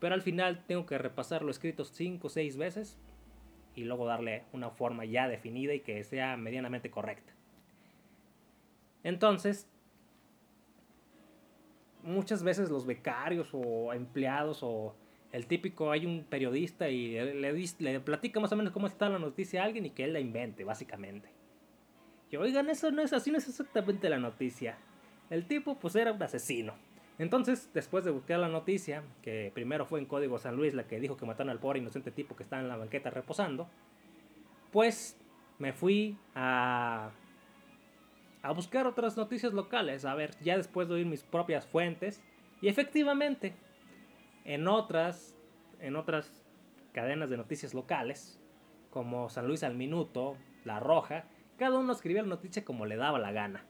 Pero 0.00 0.14
al 0.14 0.22
final 0.22 0.64
tengo 0.66 0.86
que 0.86 0.98
repasar 0.98 1.42
lo 1.42 1.50
escrito 1.50 1.84
5 1.84 2.26
o 2.26 2.30
6 2.30 2.56
veces 2.56 2.98
y 3.74 3.84
luego 3.84 4.06
darle 4.06 4.44
una 4.52 4.70
forma 4.70 5.04
ya 5.04 5.28
definida 5.28 5.74
y 5.74 5.80
que 5.80 6.02
sea 6.04 6.36
medianamente 6.36 6.90
correcta. 6.90 7.32
Entonces, 9.04 9.68
muchas 12.06 12.42
veces 12.42 12.70
los 12.70 12.86
becarios 12.86 13.48
o 13.52 13.92
empleados 13.92 14.60
o 14.62 14.94
el 15.32 15.46
típico, 15.46 15.90
hay 15.90 16.06
un 16.06 16.24
periodista 16.24 16.88
y 16.88 17.12
le, 17.12 17.52
le, 17.52 18.00
platica 18.00 18.40
más 18.40 18.52
o 18.52 18.56
menos 18.56 18.72
cómo 18.72 18.86
está 18.86 19.08
la 19.08 19.18
noticia 19.18 19.62
a 19.62 19.64
alguien 19.66 19.86
y 19.86 19.90
que 19.90 20.04
él 20.04 20.12
la 20.12 20.20
invente, 20.20 20.64
básicamente. 20.64 21.28
Y 22.30 22.36
oigan, 22.36 22.70
eso 22.70 22.90
no 22.90 23.02
es 23.02 23.12
así, 23.12 23.30
no 23.30 23.38
es 23.38 23.48
exactamente 23.48 24.08
la 24.08 24.18
noticia. 24.18 24.78
El 25.28 25.46
tipo 25.46 25.78
pues 25.78 25.94
era 25.96 26.12
un 26.12 26.22
asesino. 26.22 26.74
Entonces, 27.18 27.70
después 27.72 28.04
de 28.04 28.10
buscar 28.10 28.38
la 28.38 28.48
noticia, 28.48 29.02
que 29.22 29.50
primero 29.54 29.86
fue 29.86 30.00
en 30.00 30.06
Código 30.06 30.38
San 30.38 30.56
Luis 30.56 30.74
la 30.74 30.86
que 30.86 31.00
dijo 31.00 31.16
que 31.16 31.26
mataron 31.26 31.50
al 31.50 31.58
pobre 31.58 31.78
inocente 31.78 32.10
tipo 32.10 32.36
que 32.36 32.42
estaba 32.42 32.62
en 32.62 32.68
la 32.68 32.76
banqueta 32.76 33.10
reposando, 33.10 33.68
pues 34.70 35.16
me 35.58 35.72
fui 35.72 36.16
a, 36.34 37.10
a 38.46 38.52
buscar 38.52 38.86
otras 38.86 39.16
noticias 39.16 39.52
locales, 39.52 40.04
a 40.04 40.14
ver, 40.14 40.36
ya 40.40 40.56
después 40.56 40.86
de 40.86 40.94
oír 40.94 41.06
mis 41.06 41.24
propias 41.24 41.66
fuentes, 41.66 42.22
y 42.60 42.68
efectivamente, 42.68 43.54
en 44.44 44.68
otras, 44.68 45.36
en 45.80 45.96
otras 45.96 46.30
cadenas 46.92 47.28
de 47.28 47.36
noticias 47.36 47.74
locales, 47.74 48.40
como 48.90 49.28
San 49.30 49.48
Luis 49.48 49.64
al 49.64 49.74
Minuto, 49.74 50.36
La 50.64 50.78
Roja, 50.78 51.24
cada 51.58 51.76
uno 51.76 51.92
escribía 51.92 52.22
la 52.22 52.28
noticia 52.28 52.64
como 52.64 52.86
le 52.86 52.96
daba 52.96 53.18
la 53.18 53.32
gana. 53.32 53.64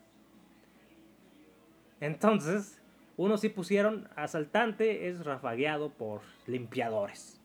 Entonces, 2.01 2.83
unos 3.17 3.41
sí 3.41 3.49
pusieron 3.49 4.11
asaltante 4.15 5.09
es 5.09 5.25
rafagueado 5.25 5.89
por 5.89 6.21
limpiadores. 6.47 7.41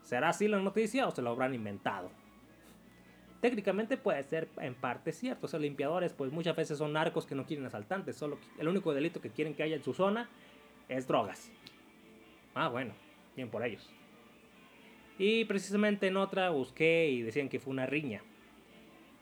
¿Será 0.00 0.30
así 0.30 0.48
la 0.48 0.58
noticia 0.58 1.06
o 1.06 1.10
se 1.10 1.20
lo 1.20 1.30
habrán 1.30 1.54
inventado? 1.54 2.10
Técnicamente 3.40 3.96
puede 3.96 4.22
ser 4.22 4.48
en 4.58 4.74
parte 4.74 5.12
cierto. 5.12 5.48
Sea, 5.48 5.58
limpiadores, 5.58 6.12
pues 6.12 6.30
muchas 6.30 6.54
veces 6.54 6.76
son 6.78 6.92
narcos 6.92 7.26
que 7.26 7.34
no 7.34 7.46
quieren 7.46 7.64
asaltantes. 7.64 8.16
Solo 8.16 8.38
el 8.58 8.68
único 8.68 8.92
delito 8.92 9.20
que 9.20 9.30
quieren 9.30 9.54
que 9.54 9.62
haya 9.62 9.76
en 9.76 9.82
su 9.82 9.94
zona 9.94 10.28
es 10.88 11.06
drogas. 11.06 11.50
Ah, 12.54 12.68
bueno, 12.68 12.92
bien 13.36 13.48
por 13.48 13.64
ellos. 13.64 13.88
Y 15.18 15.44
precisamente 15.46 16.06
en 16.06 16.16
otra 16.16 16.50
busqué 16.50 17.08
y 17.08 17.22
decían 17.22 17.48
que 17.48 17.60
fue 17.60 17.72
una 17.72 17.86
riña. 17.86 18.22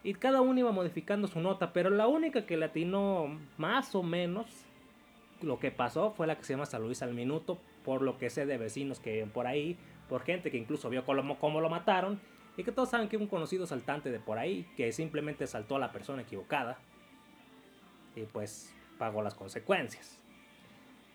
Y 0.02 0.14
cada 0.14 0.40
uno 0.40 0.58
iba 0.60 0.72
modificando 0.72 1.28
su 1.28 1.40
nota, 1.40 1.72
pero 1.72 1.90
la 1.90 2.06
única 2.06 2.46
que 2.46 2.56
latinó 2.56 3.38
más 3.56 3.94
o 3.94 4.02
menos 4.02 4.46
lo 5.42 5.58
que 5.58 5.70
pasó 5.70 6.12
fue 6.12 6.26
la 6.26 6.36
que 6.36 6.44
se 6.44 6.52
llama 6.52 6.66
San 6.66 6.82
Luis 6.82 7.02
al 7.02 7.14
Minuto, 7.14 7.58
por 7.84 8.02
lo 8.02 8.18
que 8.18 8.30
sé 8.30 8.46
de 8.46 8.58
vecinos 8.58 9.00
que 9.00 9.12
viven 9.12 9.30
por 9.30 9.46
ahí, 9.46 9.76
por 10.08 10.22
gente 10.22 10.50
que 10.50 10.56
incluso 10.56 10.88
vio 10.88 11.04
cómo 11.04 11.60
lo 11.60 11.68
mataron, 11.68 12.20
y 12.58 12.64
que 12.64 12.72
todos 12.72 12.90
saben 12.90 13.08
que 13.08 13.16
un 13.16 13.28
conocido 13.28 13.66
saltante 13.66 14.10
de 14.10 14.18
por 14.18 14.36
ahí, 14.36 14.66
que 14.76 14.90
simplemente 14.90 15.46
saltó 15.46 15.76
a 15.76 15.78
la 15.78 15.92
persona 15.92 16.22
equivocada, 16.22 16.76
y 18.16 18.22
pues 18.22 18.74
pagó 18.98 19.22
las 19.22 19.36
consecuencias. 19.36 20.18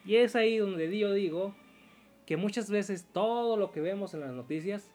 Y 0.05 0.15
es 0.15 0.37
ahí 0.37 0.57
donde 0.57 0.97
yo 0.97 1.11
digo 1.11 1.53
que 2.25 2.37
muchas 2.37 2.71
veces 2.71 3.05
todo 3.11 3.57
lo 3.57 3.73
que 3.73 3.81
vemos 3.81 4.13
en 4.13 4.21
las 4.21 4.31
noticias 4.31 4.89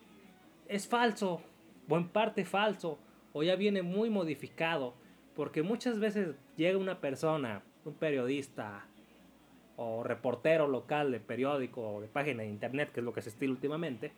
es 0.69 0.89
falso, 0.89 1.43
o 1.87 1.97
en 1.99 2.09
parte 2.09 2.47
falso, 2.47 2.99
o 3.35 3.43
ya 3.43 3.55
viene 3.55 3.83
muy 3.83 4.09
modificado, 4.09 4.95
porque 5.37 5.63
muchas 5.63 6.01
veces 6.01 6.35
llega 6.57 6.79
una 6.79 6.99
persona, 6.99 7.63
un 7.85 7.93
periodista 7.93 8.87
o 9.77 10.03
reportero 10.03 10.67
local 10.67 11.13
de 11.13 11.21
periódico 11.21 11.97
o 11.97 12.01
de 12.01 12.09
página 12.09 12.43
de 12.43 12.49
internet, 12.49 12.91
que 12.91 13.01
es 13.01 13.05
lo 13.05 13.13
que 13.13 13.21
se 13.21 13.29
estila 13.29 13.53
últimamente, 13.53 14.13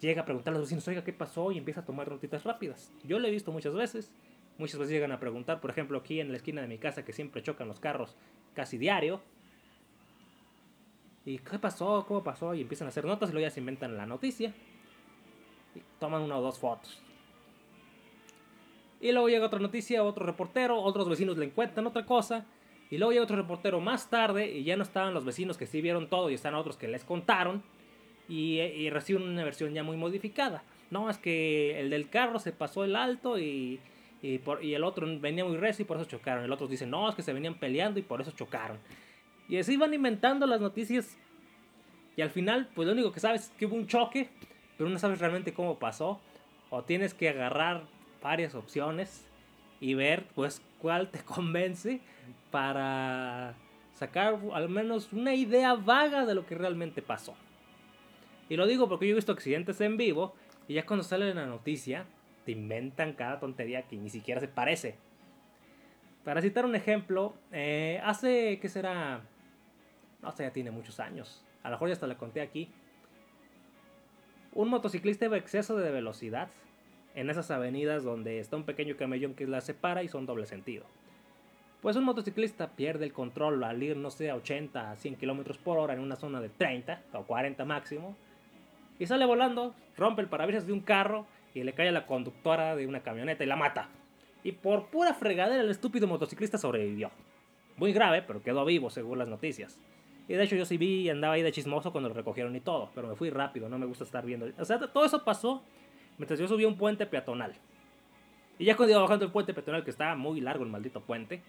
llega 0.00 0.22
a 0.22 0.24
preguntar 0.24 0.54
a 0.54 0.58
los 0.58 0.66
vecinos, 0.66 0.86
oiga, 0.88 1.04
¿qué 1.04 1.12
pasó? 1.12 1.52
Y 1.52 1.58
empieza 1.58 1.80
a 1.80 1.84
tomar 1.84 2.10
notitas 2.10 2.44
rápidas. 2.44 2.92
Yo 3.04 3.18
lo 3.18 3.28
he 3.28 3.30
visto 3.30 3.52
muchas 3.52 3.74
veces. 3.74 4.12
Muchas 4.58 4.78
veces 4.78 4.92
llegan 4.92 5.12
a 5.12 5.20
preguntar, 5.20 5.60
por 5.60 5.70
ejemplo, 5.70 5.98
aquí 5.98 6.20
en 6.20 6.30
la 6.30 6.36
esquina 6.36 6.62
de 6.62 6.68
mi 6.68 6.78
casa, 6.78 7.04
que 7.04 7.12
siempre 7.12 7.42
chocan 7.42 7.68
los 7.68 7.78
carros 7.78 8.16
casi 8.54 8.78
diario. 8.78 9.20
¿Y 11.26 11.38
qué 11.38 11.58
pasó? 11.58 12.04
¿Cómo 12.06 12.22
pasó? 12.24 12.54
Y 12.54 12.62
empiezan 12.62 12.86
a 12.86 12.88
hacer 12.88 13.04
notas 13.04 13.30
y 13.30 13.32
luego 13.32 13.46
ya 13.46 13.50
se 13.50 13.60
inventan 13.60 13.96
la 13.96 14.06
noticia. 14.06 14.54
Y 15.74 15.82
toman 15.98 16.22
una 16.22 16.38
o 16.38 16.42
dos 16.42 16.58
fotos. 16.58 17.02
Y 19.00 19.12
luego 19.12 19.28
llega 19.28 19.46
otra 19.46 19.58
noticia, 19.58 20.02
otro 20.02 20.24
reportero, 20.24 20.80
otros 20.80 21.08
vecinos 21.08 21.36
le 21.36 21.46
encuentran 21.46 21.86
otra 21.86 22.06
cosa. 22.06 22.46
Y 22.90 22.98
luego 22.98 23.12
llega 23.12 23.24
otro 23.24 23.36
reportero 23.36 23.80
más 23.80 24.08
tarde 24.08 24.50
y 24.50 24.64
ya 24.64 24.76
no 24.76 24.84
estaban 24.84 25.12
los 25.12 25.24
vecinos 25.24 25.58
que 25.58 25.66
sí 25.66 25.82
vieron 25.82 26.08
todo 26.08 26.30
y 26.30 26.34
están 26.34 26.54
otros 26.54 26.76
que 26.76 26.88
les 26.88 27.04
contaron. 27.04 27.62
Y, 28.28 28.60
y 28.60 28.90
reciben 28.90 29.22
una 29.22 29.44
versión 29.44 29.72
ya 29.72 29.82
muy 29.82 29.96
modificada. 29.96 30.62
No, 30.90 31.10
es 31.10 31.18
que 31.18 31.80
el 31.80 31.90
del 31.90 32.08
carro 32.08 32.38
se 32.38 32.52
pasó 32.52 32.84
el 32.84 32.96
alto 32.96 33.38
y, 33.38 33.80
y, 34.22 34.38
por, 34.38 34.64
y 34.64 34.74
el 34.74 34.84
otro 34.84 35.06
venía 35.20 35.44
muy 35.44 35.56
recio 35.56 35.82
y 35.82 35.86
por 35.86 35.96
eso 35.96 36.06
chocaron. 36.06 36.44
El 36.44 36.52
otro 36.52 36.66
dice, 36.66 36.86
no, 36.86 37.08
es 37.08 37.14
que 37.14 37.22
se 37.22 37.32
venían 37.32 37.54
peleando 37.54 37.98
y 37.98 38.02
por 38.02 38.20
eso 38.20 38.30
chocaron. 38.32 38.78
Y 39.48 39.58
así 39.58 39.76
van 39.76 39.94
inventando 39.94 40.46
las 40.46 40.60
noticias. 40.60 41.16
Y 42.16 42.22
al 42.22 42.30
final, 42.30 42.68
pues 42.74 42.86
lo 42.86 42.92
único 42.92 43.12
que 43.12 43.20
sabes 43.20 43.42
es 43.42 43.48
que 43.50 43.66
hubo 43.66 43.76
un 43.76 43.86
choque, 43.86 44.28
pero 44.76 44.88
no 44.88 44.98
sabes 44.98 45.18
realmente 45.18 45.52
cómo 45.52 45.78
pasó. 45.78 46.20
O 46.70 46.82
tienes 46.82 47.14
que 47.14 47.28
agarrar 47.28 47.84
varias 48.22 48.54
opciones 48.54 49.24
y 49.80 49.94
ver 49.94 50.26
pues 50.34 50.62
cuál 50.78 51.10
te 51.10 51.20
convence 51.24 52.00
para 52.50 53.54
sacar 53.94 54.38
al 54.52 54.68
menos 54.68 55.12
una 55.12 55.34
idea 55.34 55.74
vaga 55.74 56.26
de 56.26 56.34
lo 56.34 56.46
que 56.46 56.54
realmente 56.54 57.02
pasó. 57.02 57.34
Y 58.48 58.56
lo 58.56 58.66
digo 58.66 58.88
porque 58.88 59.06
yo 59.06 59.12
he 59.12 59.16
visto 59.16 59.32
accidentes 59.32 59.80
en 59.80 59.96
vivo 59.96 60.34
y 60.68 60.74
ya 60.74 60.86
cuando 60.86 61.02
sale 61.02 61.34
la 61.34 61.46
noticia 61.46 62.06
te 62.44 62.52
inventan 62.52 63.14
cada 63.14 63.40
tontería 63.40 63.82
que 63.82 63.96
ni 63.96 64.08
siquiera 64.08 64.40
se 64.40 64.48
parece. 64.48 64.96
Para 66.24 66.42
citar 66.42 66.64
un 66.64 66.74
ejemplo, 66.74 67.34
eh, 67.52 68.00
hace, 68.04 68.58
¿qué 68.60 68.68
será? 68.68 69.22
No 70.22 70.32
sé, 70.32 70.44
ya 70.44 70.52
tiene 70.52 70.70
muchos 70.70 71.00
años. 71.00 71.44
A 71.62 71.68
lo 71.68 71.76
mejor 71.76 71.88
ya 71.88 71.94
hasta 71.94 72.06
le 72.06 72.16
conté 72.16 72.40
aquí. 72.40 72.68
Un 74.52 74.68
motociclista 74.68 75.26
iba 75.26 75.36
exceso 75.36 75.76
de 75.76 75.90
velocidad 75.90 76.48
en 77.14 77.30
esas 77.30 77.50
avenidas 77.50 78.04
donde 78.04 78.38
está 78.38 78.56
un 78.56 78.64
pequeño 78.64 78.96
camellón 78.96 79.34
que 79.34 79.46
la 79.46 79.60
separa 79.60 80.02
y 80.02 80.08
son 80.08 80.26
doble 80.26 80.46
sentido. 80.46 80.84
Pues 81.82 81.96
un 81.96 82.04
motociclista 82.04 82.70
pierde 82.70 83.04
el 83.04 83.12
control 83.12 83.62
al 83.64 83.82
ir, 83.82 83.96
no 83.96 84.10
sé, 84.10 84.30
a 84.30 84.36
80, 84.36 84.90
a 84.90 84.96
100 84.96 85.16
kilómetros 85.16 85.58
por 85.58 85.78
hora 85.78 85.94
en 85.94 86.00
una 86.00 86.16
zona 86.16 86.40
de 86.40 86.48
30 86.48 87.02
o 87.12 87.22
40 87.24 87.64
máximo 87.64 88.16
y 88.98 89.06
sale 89.06 89.24
volando, 89.26 89.74
rompe 89.96 90.22
el 90.22 90.28
parabrisas 90.28 90.66
de 90.66 90.72
un 90.72 90.80
carro 90.80 91.26
y 91.54 91.62
le 91.62 91.72
cae 91.72 91.88
a 91.88 91.92
la 91.92 92.06
conductora 92.06 92.76
de 92.76 92.86
una 92.86 93.00
camioneta 93.00 93.44
y 93.44 93.46
la 93.46 93.56
mata. 93.56 93.88
Y 94.44 94.52
por 94.52 94.86
pura 94.90 95.14
fregadera 95.14 95.62
el 95.62 95.70
estúpido 95.70 96.06
motociclista 96.06 96.58
sobrevivió. 96.58 97.10
Muy 97.76 97.92
grave, 97.92 98.22
pero 98.22 98.42
quedó 98.42 98.64
vivo 98.64 98.90
según 98.90 99.18
las 99.18 99.28
noticias. 99.28 99.78
Y 100.28 100.34
de 100.34 100.42
hecho 100.42 100.56
yo 100.56 100.64
sí 100.64 100.76
vi 100.76 101.02
y 101.02 101.10
andaba 101.10 101.34
ahí 101.34 101.42
de 101.42 101.52
chismoso 101.52 101.92
cuando 101.92 102.08
lo 102.08 102.14
recogieron 102.14 102.54
y 102.56 102.60
todo, 102.60 102.90
pero 102.94 103.08
me 103.08 103.14
fui 103.14 103.30
rápido, 103.30 103.68
no 103.68 103.78
me 103.78 103.86
gusta 103.86 104.04
estar 104.04 104.24
viendo. 104.24 104.46
O 104.58 104.64
sea, 104.64 104.78
todo 104.78 105.04
eso 105.04 105.24
pasó 105.24 105.62
mientras 106.18 106.38
yo 106.38 106.48
subía 106.48 106.68
un 106.68 106.76
puente 106.76 107.06
peatonal. 107.06 107.54
Y 108.58 108.64
ya 108.64 108.76
cuando 108.76 108.92
iba 108.92 109.02
bajando 109.02 109.26
el 109.26 109.32
puente 109.32 109.52
peatonal, 109.52 109.84
que 109.84 109.90
estaba 109.90 110.16
muy 110.16 110.40
largo 110.40 110.64
el 110.64 110.70
maldito 110.70 111.00
puente, 111.00 111.42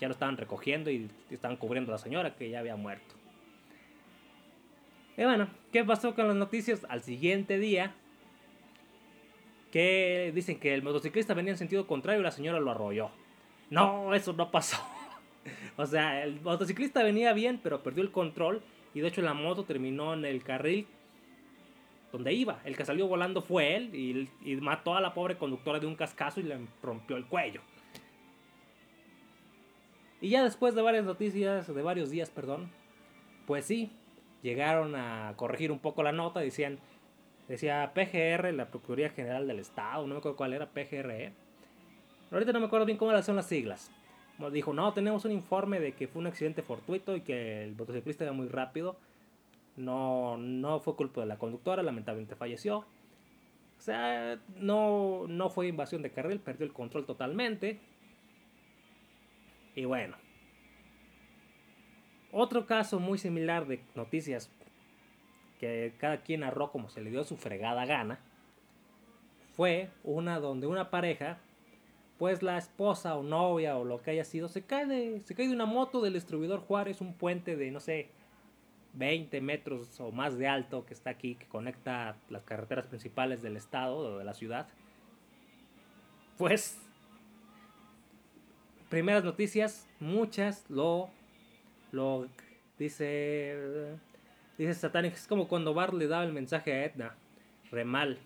ya 0.00 0.08
lo 0.08 0.12
estaban 0.12 0.36
recogiendo 0.36 0.90
y 0.90 1.10
estaban 1.30 1.56
cubriendo 1.56 1.92
a 1.92 1.94
la 1.94 1.98
señora 1.98 2.34
que 2.34 2.50
ya 2.50 2.58
había 2.58 2.76
muerto. 2.76 3.14
Y 5.18 5.24
bueno, 5.24 5.48
¿qué 5.72 5.84
pasó 5.84 6.14
con 6.14 6.28
las 6.28 6.36
noticias 6.36 6.86
al 6.88 7.02
siguiente 7.02 7.58
día? 7.58 7.92
Que 9.72 10.30
dicen 10.32 10.60
que 10.60 10.72
el 10.72 10.84
motociclista 10.84 11.34
venía 11.34 11.50
en 11.50 11.58
sentido 11.58 11.88
contrario 11.88 12.20
y 12.20 12.24
la 12.24 12.30
señora 12.30 12.60
lo 12.60 12.70
arrolló. 12.70 13.10
No, 13.68 14.14
eso 14.14 14.32
no 14.32 14.52
pasó. 14.52 14.76
o 15.76 15.84
sea, 15.86 16.22
el 16.22 16.40
motociclista 16.40 17.02
venía 17.02 17.32
bien, 17.32 17.58
pero 17.60 17.82
perdió 17.82 18.04
el 18.04 18.12
control 18.12 18.62
y 18.94 19.00
de 19.00 19.08
hecho 19.08 19.20
la 19.20 19.34
moto 19.34 19.64
terminó 19.64 20.14
en 20.14 20.24
el 20.24 20.44
carril 20.44 20.86
donde 22.12 22.32
iba. 22.32 22.60
El 22.64 22.76
que 22.76 22.84
salió 22.84 23.08
volando 23.08 23.42
fue 23.42 23.74
él 23.74 23.92
y, 23.92 24.54
mató 24.56 24.94
a 24.94 25.00
la 25.00 25.14
pobre 25.14 25.36
conductora 25.36 25.80
de 25.80 25.88
un 25.88 25.96
cascazo 25.96 26.38
y 26.38 26.44
le 26.44 26.60
rompió 26.80 27.16
el 27.16 27.26
cuello. 27.26 27.60
Y 30.20 30.28
ya 30.30 30.44
después 30.44 30.76
de 30.76 30.82
varias 30.82 31.04
noticias, 31.04 31.74
de 31.74 31.82
varios 31.82 32.08
días, 32.08 32.30
perdón, 32.30 32.70
pues 33.46 33.64
sí, 33.64 33.90
llegaron 34.42 34.94
a 34.94 35.34
corregir 35.36 35.72
un 35.72 35.78
poco 35.78 36.02
la 36.02 36.12
nota, 36.12 36.40
decían, 36.40 36.78
decía 37.48 37.92
PGR, 37.94 38.52
la 38.52 38.66
Procuraduría 38.66 39.10
General 39.10 39.46
del 39.46 39.58
Estado, 39.58 40.06
no 40.06 40.14
me 40.14 40.18
acuerdo 40.18 40.36
cuál 40.36 40.52
era, 40.52 40.66
PGRE. 40.70 41.32
Ahorita 42.30 42.52
no 42.52 42.60
me 42.60 42.66
acuerdo 42.66 42.86
bien 42.86 42.98
cómo 42.98 43.20
son 43.22 43.36
las 43.36 43.46
siglas. 43.46 43.90
Dijo, 44.52 44.72
no, 44.72 44.92
tenemos 44.92 45.24
un 45.24 45.32
informe 45.32 45.80
de 45.80 45.92
que 45.92 46.06
fue 46.06 46.20
un 46.20 46.28
accidente 46.28 46.62
fortuito 46.62 47.16
y 47.16 47.22
que 47.22 47.64
el 47.64 47.74
motociclista 47.74 48.24
iba 48.24 48.32
muy 48.32 48.48
rápido. 48.48 48.96
No, 49.76 50.36
no 50.36 50.78
fue 50.80 50.94
culpa 50.94 51.20
de 51.22 51.26
la 51.26 51.38
conductora, 51.38 51.82
lamentablemente 51.82 52.36
falleció. 52.36 52.78
O 52.78 53.80
sea, 53.80 54.38
no, 54.56 55.26
no 55.28 55.50
fue 55.50 55.68
invasión 55.68 56.02
de 56.02 56.12
carril, 56.12 56.38
perdió 56.38 56.66
el 56.66 56.72
control 56.72 57.04
totalmente. 57.04 57.80
Y 59.74 59.84
bueno. 59.84 60.16
Otro 62.32 62.66
caso 62.66 63.00
muy 63.00 63.18
similar 63.18 63.66
de 63.66 63.80
noticias 63.94 64.50
que 65.58 65.94
cada 65.98 66.18
quien 66.18 66.40
narró 66.40 66.70
como 66.70 66.88
se 66.88 67.00
le 67.00 67.10
dio 67.10 67.24
su 67.24 67.36
fregada 67.36 67.84
gana. 67.86 68.20
Fue 69.56 69.90
una 70.04 70.38
donde 70.38 70.66
una 70.66 70.90
pareja, 70.90 71.38
pues 72.18 72.42
la 72.42 72.58
esposa 72.58 73.16
o 73.16 73.22
novia 73.22 73.76
o 73.76 73.84
lo 73.84 74.02
que 74.02 74.12
haya 74.12 74.24
sido, 74.24 74.48
se 74.48 74.62
cae 74.62 75.20
se 75.20 75.34
cae 75.34 75.48
de 75.48 75.54
una 75.54 75.66
moto 75.66 76.00
del 76.00 76.14
distribuidor 76.14 76.60
Juárez, 76.60 77.00
un 77.00 77.14
puente 77.14 77.56
de 77.56 77.70
no 77.70 77.80
sé, 77.80 78.10
20 78.94 79.40
metros 79.40 80.00
o 80.00 80.12
más 80.12 80.38
de 80.38 80.48
alto 80.48 80.84
que 80.86 80.94
está 80.94 81.10
aquí, 81.10 81.34
que 81.34 81.46
conecta 81.46 82.16
las 82.28 82.42
carreteras 82.42 82.86
principales 82.86 83.42
del 83.42 83.56
estado 83.56 83.96
o 83.96 84.18
de 84.18 84.24
la 84.24 84.34
ciudad. 84.34 84.68
Pues, 86.36 86.78
primeras 88.88 89.24
noticias, 89.24 89.88
muchas 89.98 90.68
lo, 90.68 91.10
lo 91.92 92.28
dice, 92.78 93.56
dice 94.56 94.74
Satanic, 94.74 95.14
es 95.14 95.26
como 95.26 95.48
cuando 95.48 95.74
Bart 95.74 95.94
le 95.94 96.06
daba 96.06 96.24
el 96.24 96.32
mensaje 96.32 96.72
a 96.72 96.84
Edna, 96.84 97.14
re 97.70 97.84
mal, 97.84 98.18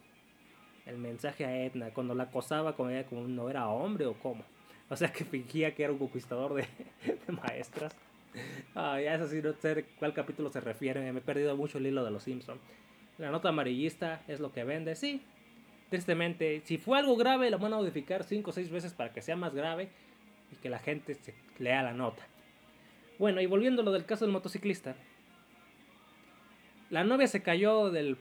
el 0.86 0.98
mensaje 0.98 1.44
a 1.44 1.64
Edna, 1.64 1.90
cuando 1.90 2.14
la 2.14 2.24
acosaba 2.24 2.74
como, 2.74 2.90
ella, 2.90 3.06
como 3.06 3.26
no 3.28 3.48
era 3.48 3.68
hombre 3.68 4.06
o 4.06 4.14
cómo. 4.14 4.44
O 4.88 4.96
sea 4.96 5.10
que 5.10 5.24
fingía 5.24 5.74
que 5.74 5.84
era 5.84 5.92
un 5.92 5.98
conquistador 5.98 6.54
de, 6.54 6.66
maestras. 7.42 7.96
Ah, 8.74 9.00
ya 9.00 9.14
es 9.14 9.20
así, 9.22 9.40
no 9.40 9.52
sé 9.54 9.86
cuál 9.98 10.12
capítulo 10.12 10.50
se 10.50 10.60
refiere. 10.60 11.12
Me 11.12 11.20
he 11.20 11.22
perdido 11.22 11.56
mucho 11.56 11.78
el 11.78 11.86
hilo 11.86 12.04
de 12.04 12.10
los 12.10 12.24
Simpsons. 12.24 12.60
La 13.18 13.30
nota 13.30 13.50
amarillista 13.50 14.22
es 14.28 14.40
lo 14.40 14.52
que 14.52 14.64
vende, 14.64 14.94
sí. 14.94 15.22
Tristemente, 15.90 16.62
si 16.64 16.78
fue 16.78 16.98
algo 16.98 17.16
grave, 17.16 17.50
lo 17.50 17.58
van 17.58 17.74
a 17.74 17.76
modificar 17.76 18.24
5 18.24 18.50
o 18.50 18.52
6 18.52 18.70
veces 18.70 18.94
para 18.94 19.12
que 19.12 19.22
sea 19.22 19.36
más 19.36 19.54
grave 19.54 19.90
y 20.50 20.56
que 20.56 20.70
la 20.70 20.78
gente 20.78 21.16
lea 21.58 21.82
la 21.82 21.92
nota. 21.92 22.26
Bueno, 23.22 23.40
y 23.40 23.46
volviendo 23.46 23.82
a 23.82 23.84
lo 23.84 23.92
del 23.92 24.04
caso 24.04 24.24
del 24.24 24.32
motociclista. 24.32 24.96
La 26.90 27.04
novia 27.04 27.28
se 27.28 27.40
cayó 27.40 27.88
del 27.88 28.16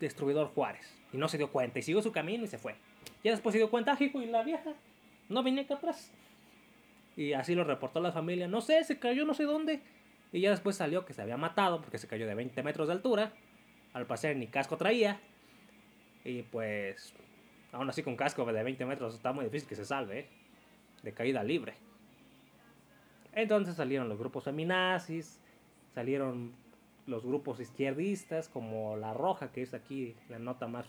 destruidor 0.00 0.46
Juárez 0.54 0.96
y 1.12 1.18
no 1.18 1.28
se 1.28 1.36
dio 1.36 1.50
cuenta 1.50 1.78
y 1.78 1.82
siguió 1.82 2.00
su 2.00 2.10
camino 2.10 2.42
y 2.42 2.46
se 2.46 2.56
fue. 2.56 2.74
Ya 3.22 3.32
después 3.32 3.52
se 3.52 3.58
dio 3.58 3.68
cuenta, 3.68 3.92
ah, 3.92 4.02
hijo, 4.02 4.22
y 4.22 4.24
la 4.24 4.42
vieja 4.42 4.72
no 5.28 5.42
venía 5.42 5.64
acá 5.64 5.74
atrás. 5.74 6.10
Y 7.18 7.34
así 7.34 7.54
lo 7.54 7.64
reportó 7.64 8.00
la 8.00 8.12
familia. 8.12 8.48
No 8.48 8.62
sé, 8.62 8.82
se 8.84 8.98
cayó 8.98 9.26
no 9.26 9.34
sé 9.34 9.44
dónde. 9.44 9.82
Y 10.32 10.40
ya 10.40 10.48
después 10.48 10.76
salió 10.76 11.04
que 11.04 11.12
se 11.12 11.20
había 11.20 11.36
matado 11.36 11.82
porque 11.82 11.98
se 11.98 12.08
cayó 12.08 12.26
de 12.26 12.34
20 12.34 12.62
metros 12.62 12.88
de 12.88 12.94
altura. 12.94 13.34
Al 13.92 14.06
parecer 14.06 14.38
ni 14.38 14.46
casco 14.46 14.78
traía. 14.78 15.20
Y 16.24 16.44
pues, 16.44 17.12
aún 17.72 17.90
así 17.90 18.02
con 18.02 18.16
casco 18.16 18.50
de 18.50 18.62
20 18.62 18.86
metros 18.86 19.14
está 19.14 19.34
muy 19.34 19.44
difícil 19.44 19.68
que 19.68 19.76
se 19.76 19.84
salve. 19.84 20.20
¿eh? 20.20 20.28
De 21.02 21.12
caída 21.12 21.44
libre. 21.44 21.74
Entonces 23.34 23.76
salieron 23.76 24.08
los 24.08 24.18
grupos 24.18 24.44
feminazis. 24.44 25.40
Salieron 25.94 26.52
los 27.06 27.24
grupos 27.24 27.60
izquierdistas 27.60 28.48
como 28.48 28.96
La 28.96 29.14
Roja, 29.14 29.52
que 29.52 29.62
es 29.62 29.74
aquí 29.74 30.16
la 30.28 30.38
nota 30.38 30.66
más... 30.66 30.86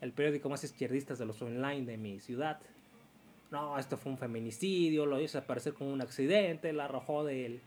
El 0.00 0.12
periódico 0.12 0.48
más 0.48 0.62
izquierdista 0.62 1.14
de 1.14 1.26
los 1.26 1.42
online 1.42 1.84
de 1.84 1.96
mi 1.96 2.20
ciudad 2.20 2.60
no, 3.50 3.78
esto 3.78 3.96
fue 3.96 4.12
un 4.12 4.18
feminicidio, 4.18 5.06
lo 5.06 5.20
hizo 5.20 5.38
aparecer 5.38 5.72
como 5.72 5.92
un 5.92 6.02
accidente, 6.02 6.72
la 6.72 6.84
arrojó 6.84 7.24
del, 7.24 7.60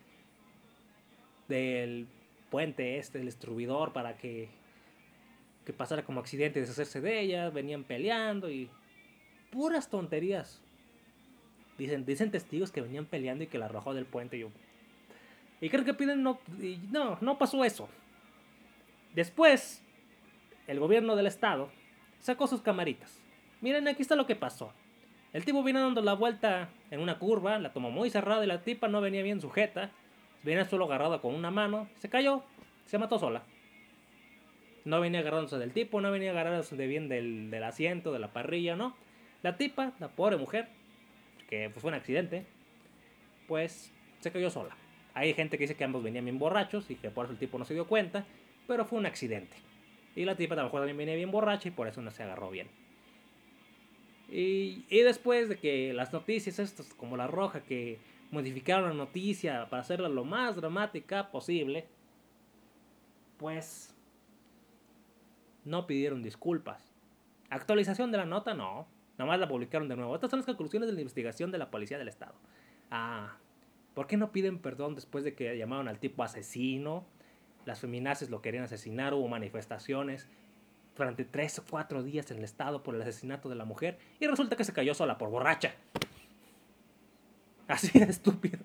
del 1.47 2.07
puente 2.51 2.97
este, 2.97 3.17
del 3.17 3.27
distribuidor, 3.27 3.91
para 3.91 4.15
que, 4.15 4.49
que 5.65 5.73
pasara 5.73 6.05
como 6.05 6.19
accidente 6.19 6.59
y 6.59 6.61
deshacerse 6.61 7.01
de 7.01 7.19
ella, 7.19 7.49
venían 7.49 7.83
peleando 7.83 8.49
y 8.51 8.69
puras 9.51 9.89
tonterías. 9.89 10.61
Dicen, 11.77 12.05
dicen 12.05 12.31
testigos 12.31 12.71
que 12.71 12.81
venían 12.81 13.05
peleando 13.05 13.43
y 13.43 13.47
que 13.47 13.57
la 13.57 13.65
arrojó 13.65 13.93
del 13.93 14.05
puente. 14.05 14.37
Y 14.37 14.41
yo, 14.41 14.51
y 15.61 15.69
creo 15.69 15.85
que 15.85 15.93
piden, 15.93 16.23
no, 16.23 16.39
no, 16.91 17.17
no 17.21 17.37
pasó 17.37 17.63
eso. 17.63 17.87
Después, 19.13 19.83
el 20.67 20.79
gobierno 20.79 21.15
del 21.15 21.27
estado 21.27 21.69
sacó 22.19 22.47
sus 22.47 22.61
camaritas. 22.61 23.19
Miren, 23.61 23.87
aquí 23.87 24.01
está 24.01 24.15
lo 24.15 24.25
que 24.25 24.35
pasó. 24.35 24.73
El 25.33 25.45
tipo 25.45 25.63
viene 25.63 25.79
dando 25.79 26.01
la 26.01 26.13
vuelta 26.13 26.69
en 26.89 26.99
una 26.99 27.19
curva, 27.19 27.59
la 27.59 27.71
tomó 27.71 27.91
muy 27.91 28.09
cerrada 28.09 28.43
y 28.43 28.47
la 28.47 28.63
tipa 28.63 28.87
no 28.87 29.01
venía 29.01 29.23
bien 29.23 29.39
sujeta. 29.39 29.91
Venía 30.43 30.65
solo 30.65 30.85
agarrada 30.85 31.21
con 31.21 31.35
una 31.35 31.51
mano, 31.51 31.87
se 31.99 32.09
cayó, 32.09 32.43
se 32.85 32.97
mató 32.97 33.19
sola. 33.19 33.43
No 34.83 34.99
venía 34.99 35.19
agarrándose 35.19 35.59
del 35.59 35.71
tipo, 35.71 36.01
no 36.01 36.11
venía 36.11 36.31
agarrándose 36.31 36.75
de 36.75 36.87
bien 36.87 37.07
del, 37.07 37.63
asiento, 37.63 38.11
de 38.11 38.19
la 38.19 38.33
parrilla, 38.33 38.75
no. 38.75 38.95
La 39.43 39.55
tipa, 39.57 39.93
la 39.99 40.09
pobre 40.09 40.37
mujer, 40.37 40.69
que 41.51 41.69
fue 41.69 41.89
un 41.89 41.95
accidente, 41.95 42.45
pues 43.47 43.91
se 44.21 44.31
cayó 44.31 44.49
sola. 44.49 44.75
Hay 45.13 45.33
gente 45.33 45.57
que 45.57 45.65
dice 45.65 45.75
que 45.75 45.83
ambos 45.83 46.01
venían 46.01 46.23
bien 46.23 46.39
borrachos 46.39 46.89
y 46.89 46.95
que 46.95 47.11
por 47.11 47.25
eso 47.25 47.33
el 47.33 47.39
tipo 47.39 47.59
no 47.59 47.65
se 47.65 47.73
dio 47.73 47.85
cuenta, 47.85 48.25
pero 48.67 48.85
fue 48.85 48.97
un 48.97 49.05
accidente. 49.05 49.57
Y 50.15 50.23
la 50.23 50.37
tipa 50.37 50.55
también 50.55 50.97
venía 50.97 51.15
bien 51.15 51.29
borracha 51.29 51.67
y 51.67 51.71
por 51.71 51.87
eso 51.87 52.01
no 52.01 52.09
se 52.09 52.23
agarró 52.23 52.49
bien. 52.49 52.69
Y, 54.29 54.85
después 54.89 55.49
de 55.49 55.57
que 55.57 55.91
las 55.91 56.13
noticias 56.13 56.57
estas, 56.57 56.93
como 56.93 57.17
la 57.17 57.27
roja, 57.27 57.63
que 57.63 57.99
modificaron 58.31 58.87
la 58.87 58.95
noticia 58.95 59.69
para 59.69 59.81
hacerla 59.81 60.07
lo 60.07 60.23
más 60.23 60.55
dramática 60.55 61.31
posible, 61.31 61.85
pues 63.37 63.93
no 65.65 65.85
pidieron 65.85 66.23
disculpas. 66.23 66.81
Actualización 67.49 68.09
de 68.13 68.19
la 68.19 68.25
nota, 68.25 68.53
no. 68.53 68.87
Nada 69.21 69.33
más 69.33 69.39
la 69.39 69.47
publicaron 69.47 69.87
de 69.87 69.95
nuevo. 69.95 70.15
Estas 70.15 70.31
son 70.31 70.39
las 70.39 70.47
conclusiones 70.47 70.89
de 70.89 70.95
la 70.95 71.01
investigación 71.01 71.51
de 71.51 71.59
la 71.59 71.69
Policía 71.69 71.99
del 71.99 72.07
Estado. 72.07 72.33
Ah, 72.89 73.37
¿por 73.93 74.07
qué 74.07 74.17
no 74.17 74.31
piden 74.31 74.57
perdón 74.57 74.95
después 74.95 75.23
de 75.23 75.35
que 75.35 75.55
llamaron 75.55 75.87
al 75.87 75.99
tipo 75.99 76.23
asesino? 76.23 77.05
Las 77.65 77.81
feminaces 77.81 78.31
lo 78.31 78.41
querían 78.41 78.63
asesinar, 78.63 79.13
hubo 79.13 79.27
manifestaciones 79.27 80.27
durante 80.97 81.23
tres 81.23 81.59
o 81.59 81.63
cuatro 81.69 82.01
días 82.01 82.31
en 82.31 82.39
el 82.39 82.43
estado 82.43 82.81
por 82.81 82.95
el 82.95 83.01
asesinato 83.03 83.47
de 83.47 83.53
la 83.53 83.63
mujer 83.63 83.99
y 84.19 84.25
resulta 84.25 84.55
que 84.55 84.63
se 84.63 84.73
cayó 84.73 84.95
sola 84.95 85.19
por 85.19 85.29
borracha. 85.29 85.75
Así 87.67 87.99
de 87.99 88.05
estúpido. 88.05 88.57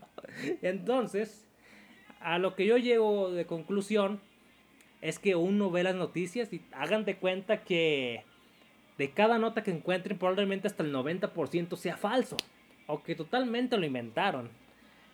Entonces, 0.63 1.47
a 2.21 2.39
lo 2.39 2.55
que 2.55 2.65
yo 2.65 2.79
llego 2.79 3.31
de 3.31 3.45
conclusión 3.45 4.23
es 5.03 5.19
que 5.19 5.37
uno 5.37 5.71
ve 5.71 5.83
las 5.83 5.97
noticias 5.97 6.51
y 6.51 6.65
hagan 6.73 7.05
de 7.05 7.19
cuenta 7.19 7.63
que 7.63 8.25
de 8.99 9.11
cada 9.11 9.39
nota 9.39 9.63
que 9.63 9.71
encuentren 9.71 10.19
probablemente 10.19 10.69
hasta 10.69 10.83
el 10.83 10.95
90% 10.95 11.77
sea 11.77 11.97
falso 11.97 12.37
o 12.87 13.03
que 13.03 13.15
totalmente 13.15 13.77
lo 13.77 13.87
inventaron. 13.87 14.49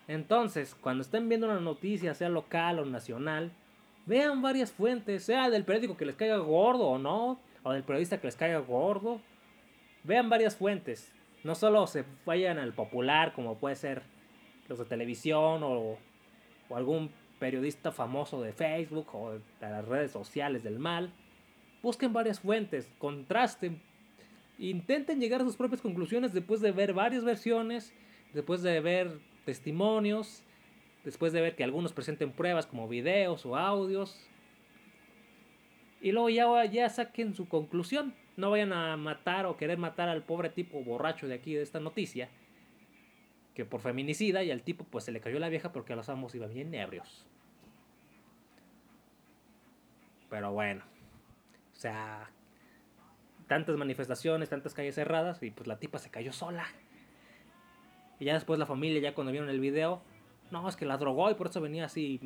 Entonces, 0.07 0.75
cuando 0.75 1.01
estén 1.01 1.29
viendo 1.29 1.47
una 1.47 1.59
noticia, 1.59 2.13
sea 2.13 2.29
local 2.29 2.79
o 2.79 2.85
nacional, 2.85 3.51
Vean 4.05 4.41
varias 4.41 4.71
fuentes, 4.71 5.23
sea 5.23 5.49
del 5.49 5.63
periódico 5.63 5.95
que 5.95 6.05
les 6.05 6.15
caiga 6.15 6.37
gordo 6.37 6.87
o 6.87 6.97
no, 6.97 7.39
o 7.63 7.71
del 7.71 7.83
periodista 7.83 8.19
que 8.19 8.27
les 8.27 8.35
caiga 8.35 8.59
gordo. 8.59 9.21
Vean 10.03 10.29
varias 10.29 10.57
fuentes. 10.57 11.13
No 11.43 11.55
solo 11.55 11.87
se 11.87 12.03
vayan 12.25 12.57
al 12.57 12.73
popular, 12.73 13.33
como 13.33 13.57
puede 13.57 13.75
ser 13.75 14.01
los 14.67 14.79
de 14.79 14.85
televisión 14.85 15.63
o, 15.63 15.97
o 16.69 16.75
algún 16.75 17.11
periodista 17.39 17.91
famoso 17.91 18.41
de 18.41 18.51
Facebook 18.51 19.07
o 19.13 19.31
de 19.31 19.41
las 19.61 19.85
redes 19.85 20.11
sociales 20.11 20.63
del 20.63 20.79
mal. 20.79 21.11
Busquen 21.83 22.13
varias 22.13 22.39
fuentes, 22.39 22.89
contrasten, 22.97 23.79
intenten 24.57 25.19
llegar 25.19 25.41
a 25.41 25.43
sus 25.43 25.57
propias 25.57 25.81
conclusiones 25.81 26.33
después 26.33 26.61
de 26.61 26.71
ver 26.71 26.93
varias 26.93 27.23
versiones, 27.23 27.93
después 28.33 28.63
de 28.63 28.79
ver 28.79 29.19
testimonios 29.45 30.43
después 31.03 31.33
de 31.33 31.41
ver 31.41 31.55
que 31.55 31.63
algunos 31.63 31.93
presenten 31.93 32.31
pruebas 32.31 32.65
como 32.65 32.87
videos 32.87 33.45
o 33.45 33.55
audios. 33.57 34.27
Y 36.01 36.11
luego 36.11 36.29
ya, 36.29 36.65
ya 36.65 36.89
saquen 36.89 37.33
su 37.33 37.47
conclusión. 37.47 38.13
No 38.35 38.51
vayan 38.51 38.73
a 38.73 38.97
matar 38.97 39.45
o 39.45 39.57
querer 39.57 39.77
matar 39.77 40.09
al 40.09 40.23
pobre 40.23 40.49
tipo 40.49 40.83
borracho 40.83 41.27
de 41.27 41.35
aquí 41.35 41.53
de 41.53 41.61
esta 41.61 41.79
noticia. 41.79 42.29
Que 43.53 43.65
por 43.65 43.81
feminicida 43.81 44.43
y 44.43 44.51
al 44.51 44.63
tipo 44.63 44.83
pues 44.85 45.03
se 45.05 45.11
le 45.11 45.19
cayó 45.19 45.39
la 45.39 45.49
vieja 45.49 45.71
porque 45.71 45.95
los 45.95 46.09
ambos 46.09 46.33
iban 46.35 46.53
bien 46.53 46.73
ebrios. 46.73 47.25
Pero 50.29 50.51
bueno. 50.51 50.92
Sea, 51.83 52.29
tantas 53.49 53.75
manifestaciones, 53.75 54.47
tantas 54.47 54.73
calles 54.73 54.95
cerradas 54.95 55.43
y 55.43 55.51
pues 55.51 55.67
la 55.67 55.79
tipa 55.79 55.99
se 55.99 56.09
cayó 56.09 56.31
sola. 56.31 56.65
Y 58.21 58.23
ya 58.23 58.35
después 58.35 58.57
la 58.57 58.65
familia, 58.65 59.01
ya 59.01 59.13
cuando 59.13 59.33
vieron 59.33 59.49
el 59.49 59.59
video, 59.59 60.01
no, 60.49 60.69
es 60.69 60.77
que 60.77 60.85
la 60.85 60.95
drogó 60.95 61.29
y 61.29 61.33
por 61.33 61.47
eso 61.47 61.59
venía 61.59 61.83
así. 61.83 62.21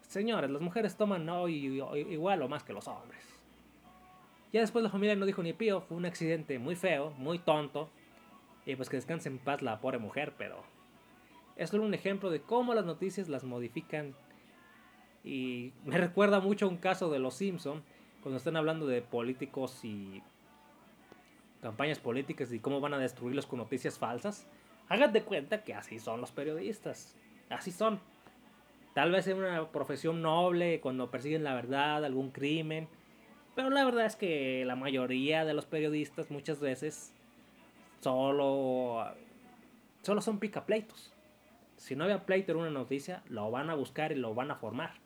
señores, 0.00 0.48
las 0.48 0.62
mujeres 0.62 0.96
toman 0.96 1.26
no, 1.26 1.46
igual 1.46 2.40
o 2.40 2.48
más 2.48 2.62
que 2.62 2.72
los 2.72 2.88
hombres. 2.88 3.22
Ya 4.50 4.62
después 4.62 4.82
la 4.82 4.88
familia 4.88 5.14
no 5.14 5.26
dijo 5.26 5.42
ni 5.42 5.52
pío, 5.52 5.82
fue 5.82 5.98
un 5.98 6.06
accidente 6.06 6.58
muy 6.58 6.74
feo, 6.74 7.10
muy 7.18 7.38
tonto. 7.38 7.90
Y 8.64 8.76
pues 8.76 8.88
que 8.88 8.96
descanse 8.96 9.28
en 9.28 9.38
paz 9.38 9.60
la 9.60 9.78
pobre 9.78 9.98
mujer, 9.98 10.32
pero 10.38 10.64
es 11.56 11.68
solo 11.68 11.84
un 11.84 11.92
ejemplo 11.92 12.30
de 12.30 12.40
cómo 12.40 12.72
las 12.72 12.86
noticias 12.86 13.28
las 13.28 13.44
modifican. 13.44 14.14
Y 15.24 15.72
me 15.84 15.96
recuerda 15.96 16.40
mucho 16.40 16.66
a 16.66 16.68
un 16.68 16.76
caso 16.76 17.10
de 17.10 17.18
Los 17.18 17.34
Simpson, 17.34 17.82
cuando 18.22 18.36
están 18.36 18.56
hablando 18.56 18.86
de 18.86 19.02
políticos 19.02 19.84
y 19.84 20.22
campañas 21.62 21.98
políticas 21.98 22.52
y 22.52 22.60
cómo 22.60 22.80
van 22.80 22.92
a 22.92 22.98
destruirlos 22.98 23.46
con 23.46 23.58
noticias 23.58 23.98
falsas. 23.98 24.46
Hagan 24.88 25.14
de 25.14 25.22
cuenta 25.22 25.64
que 25.64 25.72
así 25.72 25.98
son 25.98 26.20
los 26.20 26.30
periodistas. 26.30 27.16
Así 27.48 27.70
son. 27.70 28.00
Tal 28.92 29.10
vez 29.10 29.26
es 29.26 29.34
una 29.34 29.66
profesión 29.70 30.20
noble 30.20 30.80
cuando 30.80 31.10
persiguen 31.10 31.42
la 31.42 31.54
verdad, 31.54 32.04
algún 32.04 32.30
crimen. 32.30 32.86
Pero 33.54 33.70
la 33.70 33.84
verdad 33.84 34.04
es 34.04 34.16
que 34.16 34.64
la 34.66 34.76
mayoría 34.76 35.44
de 35.44 35.54
los 35.54 35.64
periodistas 35.64 36.30
muchas 36.30 36.60
veces 36.60 37.14
solo, 38.00 39.06
solo 40.02 40.20
son 40.20 40.38
picapleitos. 40.38 41.12
Si 41.76 41.96
no 41.96 42.04
había 42.04 42.26
pleito 42.26 42.52
en 42.52 42.58
una 42.58 42.70
noticia, 42.70 43.22
lo 43.28 43.50
van 43.50 43.70
a 43.70 43.74
buscar 43.74 44.12
y 44.12 44.16
lo 44.16 44.34
van 44.34 44.50
a 44.50 44.56
formar. 44.56 45.03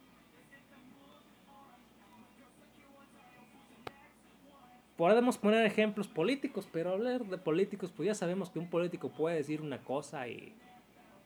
Podemos 4.99 5.39
poner 5.39 5.65
ejemplos 5.65 6.09
políticos, 6.09 6.69
pero 6.71 6.93
hablar 6.93 7.25
de 7.25 7.39
políticos, 7.39 7.91
pues 7.97 8.09
ya 8.09 8.15
sabemos 8.15 8.51
que 8.51 8.59
un 8.59 8.69
político 8.69 9.09
puede 9.09 9.37
decir 9.37 9.63
una 9.63 9.79
cosa 9.79 10.29
y 10.29 10.55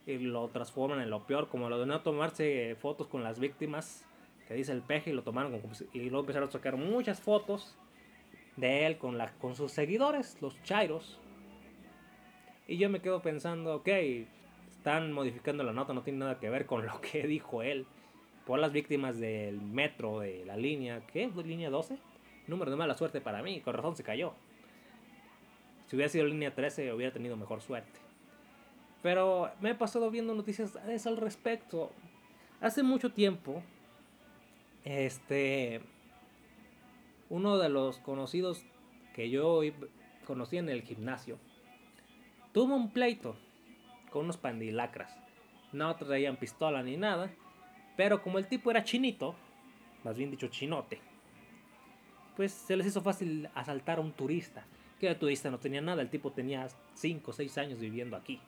y 0.06 0.18
lo 0.18 0.48
transforman 0.48 1.00
en 1.00 1.10
lo 1.10 1.26
peor, 1.26 1.48
como 1.48 1.68
lo 1.68 1.78
de 1.78 1.86
no 1.86 2.00
tomarse 2.00 2.76
fotos 2.80 3.06
con 3.06 3.22
las 3.22 3.38
víctimas, 3.38 4.04
que 4.48 4.54
dice 4.54 4.72
el 4.72 4.82
peje, 4.82 5.10
y 5.10 5.12
lo 5.12 5.22
tomaron 5.22 5.60
y 5.92 6.00
luego 6.00 6.20
empezaron 6.20 6.48
a 6.48 6.52
sacar 6.52 6.76
muchas 6.76 7.20
fotos 7.20 7.76
de 8.56 8.86
él 8.86 8.98
con, 8.98 9.16
la, 9.16 9.32
con 9.34 9.54
sus 9.54 9.72
seguidores, 9.72 10.40
los 10.40 10.60
chairos. 10.62 11.20
Y 12.66 12.78
yo 12.78 12.90
me 12.90 13.00
quedo 13.00 13.22
pensando, 13.22 13.76
ok, 13.76 13.88
están 14.70 15.12
modificando 15.12 15.62
la 15.62 15.72
nota, 15.72 15.92
no 15.92 16.02
tiene 16.02 16.20
nada 16.20 16.38
que 16.38 16.50
ver 16.50 16.66
con 16.66 16.84
lo 16.86 17.00
que 17.00 17.26
dijo 17.26 17.62
él. 17.62 17.86
Por 18.46 18.58
las 18.58 18.72
víctimas 18.72 19.20
del 19.20 19.60
metro, 19.60 20.18
de 20.18 20.44
la 20.44 20.56
línea, 20.56 21.06
¿qué? 21.06 21.30
¿Línea 21.44 21.70
12? 21.70 21.96
Número 22.46 22.70
de 22.70 22.76
mala 22.76 22.94
suerte 22.94 23.20
para 23.20 23.42
mí, 23.42 23.60
con 23.60 23.74
razón 23.74 23.96
se 23.96 24.02
cayó. 24.02 24.34
Si 25.86 25.96
hubiera 25.96 26.08
sido 26.08 26.26
línea 26.26 26.54
13, 26.54 26.92
hubiera 26.92 27.12
tenido 27.12 27.36
mejor 27.36 27.60
suerte. 27.60 28.00
Pero 29.02 29.50
me 29.60 29.70
he 29.70 29.74
pasado 29.74 30.10
viendo 30.10 30.34
noticias 30.34 30.76
al 31.06 31.16
respecto. 31.16 31.90
Hace 32.60 32.82
mucho 32.82 33.12
tiempo, 33.12 33.62
este, 34.84 35.80
uno 37.28 37.58
de 37.58 37.68
los 37.68 37.98
conocidos 37.98 38.64
que 39.14 39.28
yo 39.28 39.60
conocí 40.24 40.58
en 40.58 40.68
el 40.68 40.82
gimnasio, 40.82 41.38
tuvo 42.52 42.74
un 42.74 42.90
pleito 42.90 43.36
con 44.10 44.24
unos 44.24 44.36
pandilacras. 44.36 45.16
No 45.72 45.94
traían 45.96 46.36
pistola 46.36 46.82
ni 46.82 46.96
nada, 46.96 47.30
pero 47.96 48.22
como 48.22 48.38
el 48.38 48.46
tipo 48.46 48.70
era 48.70 48.84
chinito, 48.84 49.34
más 50.04 50.16
bien 50.16 50.30
dicho 50.30 50.48
chinote, 50.48 51.00
pues 52.36 52.52
se 52.52 52.76
les 52.76 52.86
hizo 52.86 53.02
fácil 53.02 53.48
asaltar 53.54 53.98
a 53.98 54.00
un 54.00 54.12
turista. 54.12 54.64
Que 54.98 55.08
el 55.08 55.18
turista 55.18 55.50
no 55.50 55.58
tenía 55.58 55.80
nada, 55.80 56.00
el 56.00 56.10
tipo 56.10 56.30
tenía 56.30 56.68
5 56.94 57.30
o 57.30 57.34
6 57.34 57.58
años 57.58 57.80
viviendo 57.80 58.16
aquí. 58.16 58.40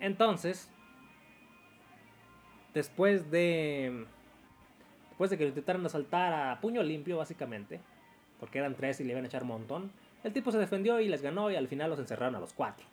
Entonces, 0.00 0.68
después 2.74 3.30
de. 3.30 4.06
Después 5.10 5.30
de 5.30 5.38
que 5.38 5.44
lo 5.44 5.48
intentaron 5.50 5.86
asaltar 5.86 6.32
a 6.32 6.60
puño 6.60 6.82
limpio, 6.82 7.18
básicamente, 7.18 7.80
porque 8.40 8.58
eran 8.58 8.74
tres 8.74 8.98
y 9.00 9.04
le 9.04 9.12
iban 9.12 9.24
a 9.24 9.28
echar 9.28 9.42
un 9.42 9.48
montón, 9.48 9.92
el 10.24 10.32
tipo 10.32 10.50
se 10.50 10.58
defendió 10.58 10.98
y 11.00 11.08
les 11.08 11.22
ganó 11.22 11.50
y 11.50 11.56
al 11.56 11.68
final 11.68 11.90
los 11.90 11.98
encerraron 11.98 12.34
a 12.34 12.40
los 12.40 12.52
cuatro, 12.52 12.86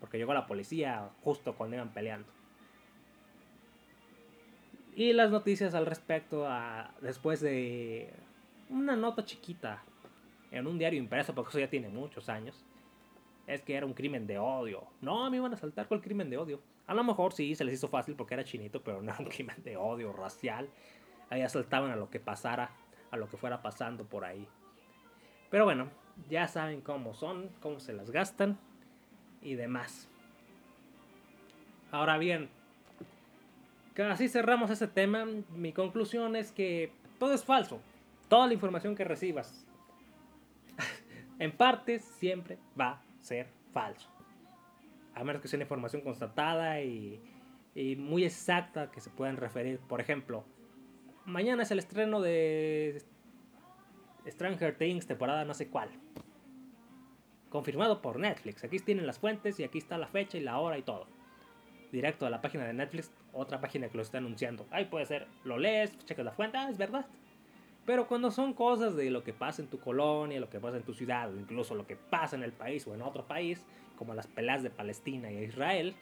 porque 0.00 0.18
llegó 0.18 0.34
la 0.34 0.46
policía 0.46 1.10
justo 1.22 1.54
cuando 1.54 1.76
iban 1.76 1.90
peleando. 1.90 2.28
Y 4.96 5.12
las 5.12 5.30
noticias 5.30 5.74
al 5.74 5.86
respecto, 5.86 6.46
a, 6.48 6.94
después 7.02 7.40
de 7.40 8.12
una 8.70 8.96
nota 8.96 9.24
chiquita 9.24 9.82
en 10.50 10.66
un 10.66 10.78
diario 10.78 10.98
impreso, 10.98 11.34
porque 11.34 11.50
eso 11.50 11.58
ya 11.58 11.70
tiene 11.70 11.88
muchos 11.88 12.28
años, 12.28 12.64
es 13.46 13.62
que 13.62 13.74
era 13.74 13.86
un 13.86 13.94
crimen 13.94 14.26
de 14.26 14.38
odio. 14.38 14.84
No, 15.00 15.24
a 15.24 15.30
mí 15.30 15.36
iban 15.36 15.52
a 15.52 15.56
saltar 15.56 15.88
con 15.88 15.98
el 15.98 16.04
crimen 16.04 16.30
de 16.30 16.36
odio. 16.36 16.60
A 16.86 16.94
lo 16.94 17.04
mejor 17.04 17.32
sí, 17.32 17.54
se 17.54 17.64
les 17.64 17.74
hizo 17.74 17.88
fácil 17.88 18.14
porque 18.14 18.34
era 18.34 18.44
chinito, 18.44 18.82
pero 18.82 19.02
no 19.02 19.12
era 19.12 19.20
un 19.20 19.28
crimen 19.28 19.62
de 19.62 19.76
odio 19.76 20.12
racial. 20.12 20.68
Ahí 21.30 21.42
asaltaban 21.42 21.90
a 21.90 21.96
lo 21.96 22.10
que 22.10 22.20
pasara, 22.20 22.70
a 23.10 23.16
lo 23.16 23.28
que 23.28 23.36
fuera 23.36 23.62
pasando 23.62 24.04
por 24.04 24.24
ahí. 24.24 24.46
Pero 25.50 25.64
bueno, 25.64 25.88
ya 26.28 26.48
saben 26.48 26.80
cómo 26.80 27.14
son, 27.14 27.50
cómo 27.60 27.80
se 27.80 27.92
las 27.92 28.10
gastan 28.10 28.58
y 29.42 29.54
demás. 29.54 30.08
Ahora 31.92 32.18
bien, 32.18 32.48
así 34.10 34.28
cerramos 34.28 34.70
ese 34.70 34.88
tema. 34.88 35.24
Mi 35.54 35.72
conclusión 35.72 36.36
es 36.36 36.52
que 36.52 36.92
todo 37.18 37.32
es 37.32 37.44
falso. 37.44 37.80
Toda 38.28 38.46
la 38.46 38.54
información 38.54 38.94
que 38.94 39.04
recibas, 39.04 39.66
en 41.38 41.52
parte, 41.52 41.98
siempre 41.98 42.58
va 42.78 43.02
ser 43.26 43.48
falso. 43.72 44.08
A 45.14 45.24
menos 45.24 45.42
que 45.42 45.48
sea 45.48 45.56
una 45.56 45.64
información 45.64 46.02
constatada 46.02 46.80
y, 46.80 47.20
muy 47.98 48.24
exacta 48.24 48.90
que 48.90 49.00
se 49.00 49.10
puedan 49.10 49.36
referir. 49.36 49.80
Por 49.80 50.00
ejemplo, 50.00 50.44
mañana 51.26 51.64
es 51.64 51.70
el 51.70 51.78
estreno 51.78 52.20
de 52.20 53.02
Stranger 54.26 54.78
Things, 54.78 55.06
temporada 55.06 55.44
no 55.44 55.54
sé 55.54 55.68
cuál. 55.68 55.90
Confirmado 57.50 58.00
por 58.00 58.18
Netflix. 58.18 58.64
Aquí 58.64 58.78
tienen 58.78 59.06
las 59.06 59.18
fuentes 59.18 59.60
y 59.60 59.64
aquí 59.64 59.78
está 59.78 59.98
la 59.98 60.06
fecha 60.06 60.38
y 60.38 60.40
la 60.40 60.58
hora 60.58 60.78
y 60.78 60.82
todo. 60.82 61.06
Directo 61.92 62.26
a 62.26 62.30
la 62.30 62.40
página 62.40 62.64
de 62.64 62.72
Netflix, 62.72 63.12
otra 63.32 63.60
página 63.60 63.88
que 63.88 63.96
lo 63.96 64.02
está 64.02 64.18
anunciando. 64.18 64.66
Ahí 64.70 64.86
puede 64.86 65.06
ser, 65.06 65.26
lo 65.44 65.58
lees, 65.58 65.96
checas 66.04 66.24
la 66.24 66.32
fuente, 66.32 66.58
ah, 66.58 66.70
es 66.70 66.78
verdad. 66.78 67.06
Pero 67.86 68.08
cuando 68.08 68.32
son 68.32 68.52
cosas 68.52 68.96
de 68.96 69.10
lo 69.10 69.22
que 69.22 69.32
pasa 69.32 69.62
en 69.62 69.68
tu 69.68 69.78
colonia, 69.78 70.40
lo 70.40 70.50
que 70.50 70.58
pasa 70.58 70.76
en 70.76 70.82
tu 70.82 70.92
ciudad, 70.92 71.32
incluso 71.32 71.74
lo 71.74 71.86
que 71.86 71.96
pasa 71.96 72.34
en 72.34 72.42
el 72.42 72.52
país 72.52 72.86
o 72.86 72.94
en 72.94 73.02
otro 73.02 73.26
país, 73.26 73.64
como 73.96 74.12
las 74.12 74.26
peleas 74.26 74.64
de 74.64 74.70
Palestina 74.70 75.30
y 75.30 75.44
Israel, 75.44 75.94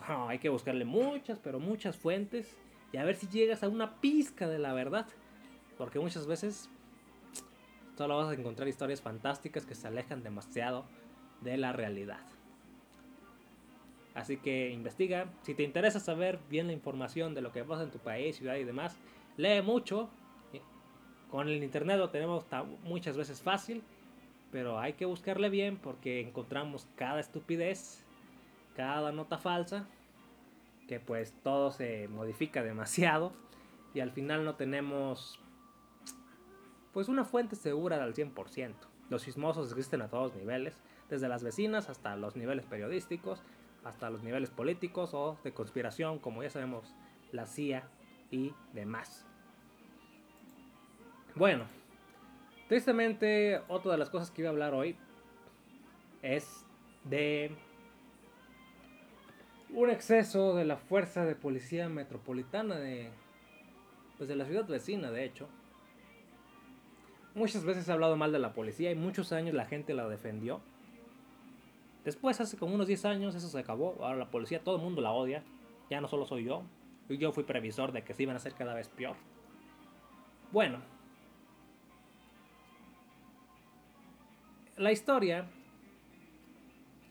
ah, 0.00 0.26
hay 0.28 0.38
que 0.38 0.50
buscarle 0.50 0.84
muchas, 0.84 1.38
pero 1.38 1.58
muchas 1.58 1.96
fuentes 1.96 2.56
y 2.92 2.96
a 2.98 3.04
ver 3.04 3.16
si 3.16 3.28
llegas 3.28 3.62
a 3.62 3.68
una 3.68 4.00
pizca 4.00 4.48
de 4.48 4.58
la 4.58 4.72
verdad. 4.72 5.06
Porque 5.78 5.98
muchas 5.98 6.26
veces 6.26 6.68
solo 7.96 8.16
vas 8.16 8.28
a 8.28 8.34
encontrar 8.34 8.68
historias 8.68 9.00
fantásticas 9.00 9.64
que 9.64 9.74
se 9.74 9.86
alejan 9.86 10.22
demasiado 10.22 10.84
de 11.40 11.56
la 11.56 11.72
realidad. 11.72 12.20
Así 14.14 14.36
que 14.36 14.70
investiga. 14.70 15.32
Si 15.42 15.54
te 15.54 15.62
interesa 15.62 16.00
saber 16.00 16.38
bien 16.50 16.66
la 16.66 16.72
información 16.72 17.34
de 17.34 17.40
lo 17.40 17.52
que 17.52 17.64
pasa 17.64 17.84
en 17.84 17.90
tu 17.90 17.98
país, 17.98 18.36
ciudad 18.36 18.56
y 18.56 18.64
demás, 18.64 18.98
lee 19.36 19.62
mucho, 19.62 20.10
con 21.30 21.48
el 21.48 21.62
internet 21.62 21.98
lo 21.98 22.10
tenemos 22.10 22.44
muchas 22.82 23.16
veces 23.16 23.40
fácil, 23.40 23.82
pero 24.50 24.78
hay 24.78 24.94
que 24.94 25.04
buscarle 25.04 25.48
bien 25.48 25.76
porque 25.76 26.20
encontramos 26.20 26.86
cada 26.96 27.20
estupidez, 27.20 28.04
cada 28.76 29.12
nota 29.12 29.38
falsa, 29.38 29.86
que 30.88 30.98
pues 30.98 31.32
todo 31.44 31.70
se 31.70 32.08
modifica 32.08 32.62
demasiado 32.62 33.32
y 33.94 34.00
al 34.00 34.10
final 34.10 34.44
no 34.44 34.56
tenemos 34.56 35.38
pues 36.92 37.08
una 37.08 37.24
fuente 37.24 37.54
segura 37.54 38.02
al 38.02 38.14
100%. 38.14 38.74
Los 39.08 39.22
sismosos 39.22 39.70
existen 39.70 40.02
a 40.02 40.08
todos 40.08 40.34
niveles, 40.34 40.82
desde 41.08 41.28
las 41.28 41.42
vecinas 41.42 41.88
hasta 41.88 42.16
los 42.16 42.36
niveles 42.36 42.66
periodísticos, 42.66 43.42
hasta 43.84 44.10
los 44.10 44.22
niveles 44.22 44.50
políticos 44.50 45.14
o 45.14 45.38
de 45.44 45.52
conspiración, 45.52 46.18
como 46.18 46.42
ya 46.42 46.50
sabemos, 46.50 46.94
la 47.32 47.46
CIA 47.46 47.88
y 48.30 48.52
demás. 48.72 49.29
Bueno, 51.40 51.64
tristemente, 52.68 53.62
otra 53.68 53.92
de 53.92 53.96
las 53.96 54.10
cosas 54.10 54.30
que 54.30 54.42
iba 54.42 54.50
a 54.50 54.52
hablar 54.52 54.74
hoy 54.74 54.94
es 56.20 56.66
de 57.04 57.56
un 59.70 59.88
exceso 59.88 60.54
de 60.54 60.66
la 60.66 60.76
fuerza 60.76 61.24
de 61.24 61.34
policía 61.34 61.88
metropolitana 61.88 62.78
de, 62.78 63.08
pues 64.18 64.28
de 64.28 64.36
la 64.36 64.44
ciudad 64.44 64.66
vecina, 64.66 65.10
de 65.10 65.24
hecho. 65.24 65.48
Muchas 67.34 67.64
veces 67.64 67.88
he 67.88 67.92
hablado 67.92 68.18
mal 68.18 68.32
de 68.32 68.38
la 68.38 68.52
policía 68.52 68.90
y 68.90 68.94
muchos 68.94 69.32
años 69.32 69.54
la 69.54 69.64
gente 69.64 69.94
la 69.94 70.06
defendió. 70.10 70.60
Después, 72.04 72.38
hace 72.42 72.58
como 72.58 72.74
unos 72.74 72.86
10 72.86 73.06
años, 73.06 73.34
eso 73.34 73.48
se 73.48 73.58
acabó. 73.58 73.96
Ahora 74.00 74.16
la 74.16 74.30
policía, 74.30 74.62
todo 74.62 74.76
el 74.76 74.82
mundo 74.82 75.00
la 75.00 75.12
odia. 75.12 75.42
Ya 75.88 76.02
no 76.02 76.08
solo 76.08 76.26
soy 76.26 76.44
yo. 76.44 76.64
Yo 77.08 77.32
fui 77.32 77.44
previsor 77.44 77.92
de 77.92 78.04
que 78.04 78.12
se 78.12 78.24
iban 78.24 78.36
a 78.36 78.40
hacer 78.40 78.52
cada 78.52 78.74
vez 78.74 78.90
peor. 78.90 79.16
Bueno, 80.52 80.80
la 84.80 84.92
historia, 84.92 85.44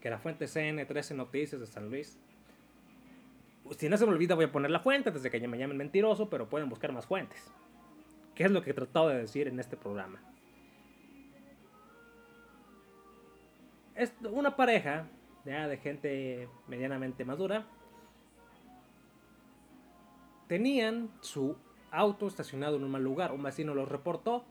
que 0.01 0.09
la 0.09 0.17
fuente 0.17 0.45
CN13 0.45 1.15
Noticias 1.15 1.61
de 1.61 1.67
San 1.67 1.89
Luis, 1.89 2.19
si 3.77 3.87
no 3.87 3.97
se 3.97 4.05
me 4.05 4.11
olvida 4.11 4.33
voy 4.33 4.45
a 4.45 4.51
poner 4.51 4.71
la 4.71 4.79
fuente 4.79 5.11
desde 5.11 5.29
que 5.29 5.47
me 5.47 5.57
llamen 5.57 5.77
mentiroso, 5.77 6.29
pero 6.29 6.49
pueden 6.49 6.67
buscar 6.67 6.91
más 6.91 7.05
fuentes. 7.05 7.51
¿Qué 8.33 8.45
es 8.45 8.51
lo 8.51 8.63
que 8.63 8.71
he 8.71 8.73
tratado 8.73 9.09
de 9.09 9.19
decir 9.19 9.47
en 9.47 9.59
este 9.59 9.77
programa? 9.77 10.19
Es 13.93 14.13
una 14.31 14.55
pareja 14.55 15.07
ya 15.45 15.67
de 15.67 15.77
gente 15.77 16.49
medianamente 16.67 17.23
madura. 17.23 17.67
Tenían 20.47 21.11
su 21.21 21.55
auto 21.91 22.27
estacionado 22.27 22.77
en 22.77 22.83
un 22.83 22.91
mal 22.91 23.03
lugar. 23.03 23.31
Un 23.31 23.43
vecino 23.43 23.75
los 23.75 23.89
reportó 23.89 24.45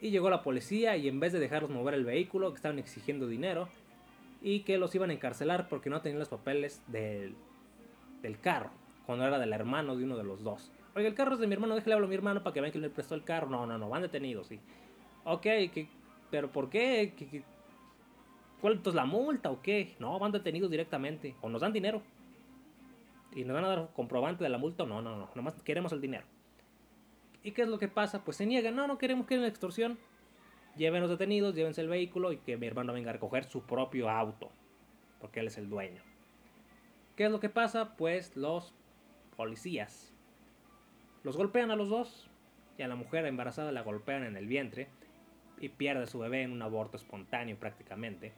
y 0.00 0.10
llegó 0.10 0.30
la 0.30 0.42
policía 0.42 0.96
y 0.96 1.08
en 1.08 1.20
vez 1.20 1.32
de 1.32 1.40
dejarlos 1.40 1.70
mover 1.70 1.94
el 1.94 2.04
vehículo, 2.04 2.50
que 2.50 2.56
estaban 2.56 2.78
exigiendo 2.78 3.26
dinero 3.26 3.68
y 4.40 4.60
que 4.60 4.78
los 4.78 4.94
iban 4.94 5.10
a 5.10 5.12
encarcelar 5.12 5.68
porque 5.68 5.90
no 5.90 6.00
tenían 6.00 6.20
los 6.20 6.28
papeles 6.28 6.82
del, 6.86 7.34
del 8.22 8.38
carro, 8.38 8.70
cuando 9.06 9.26
era 9.26 9.38
del 9.38 9.52
hermano 9.52 9.96
de 9.96 10.04
uno 10.04 10.16
de 10.16 10.24
los 10.24 10.42
dos. 10.42 10.70
Oye, 10.94 11.06
el 11.06 11.14
carro 11.14 11.34
es 11.34 11.40
de 11.40 11.46
mi 11.46 11.54
hermano, 11.54 11.74
déjale 11.74 11.94
hablar 11.94 12.06
a 12.06 12.10
mi 12.10 12.14
hermano 12.14 12.42
para 12.42 12.54
que 12.54 12.60
vean 12.60 12.72
que 12.72 12.78
le 12.78 12.90
prestó 12.90 13.14
el 13.14 13.24
carro. 13.24 13.48
No, 13.48 13.66
no, 13.66 13.78
no, 13.78 13.88
van 13.88 14.02
detenidos, 14.02 14.48
sí. 14.48 14.60
Ok, 15.24 15.46
pero 16.30 16.50
¿por 16.50 16.68
qué? 16.70 17.14
¿Qué, 17.16 17.44
es 18.62 18.94
la 18.94 19.04
multa 19.04 19.50
o 19.50 19.62
qué? 19.62 19.94
No, 19.98 20.18
van 20.18 20.32
detenidos 20.32 20.70
directamente. 20.70 21.36
O 21.40 21.48
nos 21.48 21.60
dan 21.60 21.72
dinero. 21.72 22.02
Y 23.34 23.44
nos 23.44 23.54
van 23.54 23.64
a 23.64 23.68
dar 23.68 23.90
comprobante 23.94 24.42
de 24.42 24.50
la 24.50 24.58
multa. 24.58 24.84
No, 24.84 25.00
no, 25.00 25.16
no. 25.16 25.30
Nomás 25.34 25.62
queremos 25.62 25.92
el 25.92 26.00
dinero. 26.00 26.24
¿Y 27.48 27.52
qué 27.52 27.62
es 27.62 27.68
lo 27.68 27.78
que 27.78 27.88
pasa? 27.88 28.24
Pues 28.24 28.36
se 28.36 28.44
niegan. 28.44 28.76
No, 28.76 28.86
no 28.86 28.98
queremos 28.98 29.26
que 29.26 29.36
haya 29.36 29.46
extorsión. 29.46 29.98
Lleven 30.76 31.00
los 31.00 31.08
detenidos, 31.08 31.54
llévense 31.54 31.80
el 31.80 31.88
vehículo 31.88 32.30
y 32.30 32.36
que 32.36 32.58
mi 32.58 32.66
hermano 32.66 32.92
venga 32.92 33.08
a 33.08 33.14
recoger 33.14 33.44
su 33.44 33.62
propio 33.62 34.10
auto. 34.10 34.50
Porque 35.18 35.40
él 35.40 35.46
es 35.46 35.56
el 35.56 35.70
dueño. 35.70 36.02
¿Qué 37.16 37.24
es 37.24 37.30
lo 37.30 37.40
que 37.40 37.48
pasa? 37.48 37.96
Pues 37.96 38.36
los 38.36 38.74
policías 39.34 40.12
los 41.24 41.38
golpean 41.38 41.70
a 41.70 41.76
los 41.76 41.88
dos 41.88 42.28
y 42.76 42.82
a 42.82 42.88
la 42.88 42.96
mujer 42.96 43.24
embarazada 43.24 43.72
la 43.72 43.80
golpean 43.80 44.24
en 44.24 44.36
el 44.36 44.46
vientre 44.46 44.88
y 45.58 45.70
pierde 45.70 46.06
su 46.06 46.18
bebé 46.18 46.42
en 46.42 46.52
un 46.52 46.60
aborto 46.60 46.98
espontáneo 46.98 47.58
prácticamente, 47.58 48.34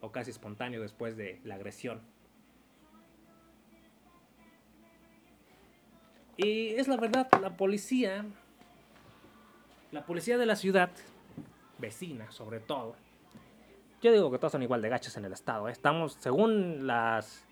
o 0.00 0.10
casi 0.10 0.30
espontáneo 0.30 0.80
después 0.80 1.18
de 1.18 1.38
la 1.44 1.56
agresión. 1.56 2.00
Y 6.36 6.74
es 6.74 6.88
la 6.88 6.96
verdad, 6.96 7.28
la 7.40 7.56
policía, 7.56 8.24
la 9.92 10.04
policía 10.04 10.36
de 10.38 10.46
la 10.46 10.56
ciudad, 10.56 10.90
vecina 11.78 12.30
sobre 12.30 12.60
todo, 12.60 12.96
yo 14.02 14.12
digo 14.12 14.30
que 14.30 14.38
todos 14.38 14.52
son 14.52 14.62
igual 14.62 14.82
de 14.82 14.88
gachos 14.88 15.16
en 15.16 15.24
el 15.24 15.32
estado. 15.32 15.68
¿eh? 15.68 15.72
Estamos, 15.72 16.16
según 16.20 16.86
las, 16.86 17.44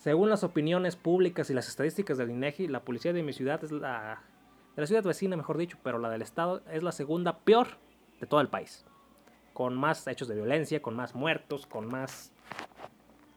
según 0.00 0.30
las 0.30 0.44
opiniones 0.44 0.96
públicas 0.96 1.50
y 1.50 1.54
las 1.54 1.68
estadísticas 1.68 2.18
del 2.18 2.30
INEGI, 2.30 2.68
la 2.68 2.80
policía 2.80 3.12
de 3.12 3.22
mi 3.22 3.32
ciudad 3.32 3.62
es 3.62 3.70
la, 3.70 4.22
de 4.74 4.82
la 4.82 4.86
ciudad 4.86 5.04
vecina, 5.04 5.36
mejor 5.36 5.58
dicho, 5.58 5.78
pero 5.82 5.98
la 5.98 6.10
del 6.10 6.22
estado 6.22 6.62
es 6.70 6.82
la 6.82 6.92
segunda 6.92 7.38
peor 7.38 7.68
de 8.20 8.26
todo 8.26 8.40
el 8.40 8.48
país. 8.48 8.84
Con 9.52 9.76
más 9.76 10.06
hechos 10.06 10.28
de 10.28 10.34
violencia, 10.34 10.80
con 10.80 10.96
más 10.96 11.14
muertos, 11.14 11.66
con 11.66 11.86
más, 11.86 12.32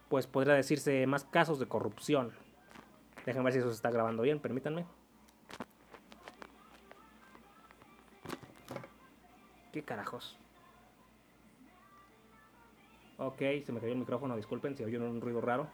pues 0.07 0.25
podría 0.25 0.53
decirse, 0.53 1.05
más 1.07 1.25
casos 1.25 1.59
de 1.59 1.67
corrupción. 1.67 2.31
Déjenme 3.25 3.45
ver 3.45 3.53
si 3.53 3.59
eso 3.59 3.69
se 3.69 3.75
está 3.75 3.89
grabando 3.89 4.23
bien, 4.23 4.39
permítanme. 4.39 4.85
¿Qué 9.71 9.83
carajos? 9.83 10.37
Ok, 13.17 13.39
se 13.65 13.71
me 13.71 13.79
cayó 13.79 13.93
el 13.93 13.99
micrófono, 13.99 14.35
disculpen 14.35 14.75
si 14.77 14.83
oyeron 14.83 15.09
un 15.09 15.21
ruido 15.21 15.41
raro. 15.41 15.67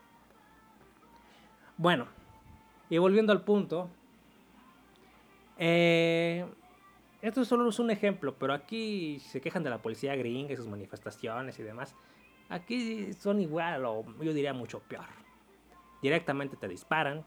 Bueno, 1.77 2.07
y 2.89 2.97
volviendo 2.97 3.33
al 3.33 3.43
punto, 3.43 3.89
eh, 5.57 6.45
esto 7.21 7.43
solo 7.43 7.69
es 7.69 7.79
un 7.79 7.91
ejemplo, 7.91 8.35
pero 8.35 8.53
aquí 8.53 9.19
se 9.19 9.41
quejan 9.41 9.63
de 9.63 9.69
la 9.69 9.81
policía 9.81 10.15
gringa 10.15 10.53
y 10.53 10.55
sus 10.55 10.67
manifestaciones 10.67 11.59
y 11.59 11.63
demás. 11.63 11.95
Aquí 12.49 13.13
son 13.13 13.39
igual 13.39 13.85
o 13.85 14.05
yo 14.21 14.33
diría 14.33 14.53
mucho 14.53 14.79
peor. 14.79 15.05
Directamente 16.01 16.57
te 16.57 16.67
disparan, 16.67 17.23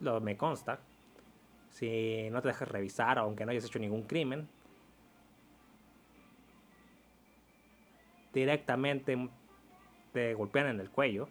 lo 0.00 0.20
me 0.20 0.36
consta. 0.36 0.80
Si 1.70 2.28
no 2.30 2.40
te 2.40 2.48
dejas 2.48 2.68
revisar, 2.68 3.18
aunque 3.18 3.44
no 3.44 3.50
hayas 3.50 3.64
hecho 3.64 3.78
ningún 3.78 4.02
crimen, 4.02 4.48
directamente 8.32 9.28
te 10.12 10.34
golpean 10.34 10.68
en 10.68 10.80
el 10.80 10.90
cuello, 10.90 11.28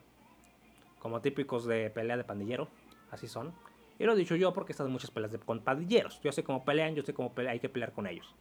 como 1.00 1.22
típicos 1.22 1.66
de 1.66 1.90
pelea 1.90 2.18
de 2.18 2.24
pandillero, 2.24 2.68
así 3.12 3.28
son. 3.28 3.54
Y 4.00 4.04
lo 4.06 4.14
he 4.14 4.16
dicho 4.16 4.36
yo 4.36 4.54
porque 4.54 4.74
he 4.78 4.84
muchas 4.84 5.12
peleas 5.12 5.32
de, 5.32 5.40
con 5.40 5.60
pandilleros. 5.62 6.22
Yo 6.22 6.32
sé 6.32 6.44
cómo 6.44 6.64
pelean, 6.64 6.96
yo 6.96 7.04
sé 7.04 7.14
cómo 7.14 7.34
hay 7.50 7.60
que 7.60 7.70
pelear 7.70 7.94
con 7.94 8.06
ellos. 8.06 8.36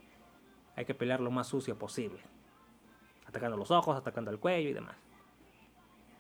Hay 0.75 0.85
que 0.85 0.95
pelear 0.95 1.21
lo 1.21 1.31
más 1.31 1.47
sucio 1.47 1.79
posible. 1.79 2.21
Atacando 3.27 3.57
los 3.57 3.71
ojos, 3.71 3.97
atacando 3.97 4.31
el 4.31 4.39
cuello 4.39 4.69
y 4.69 4.73
demás. 4.75 4.97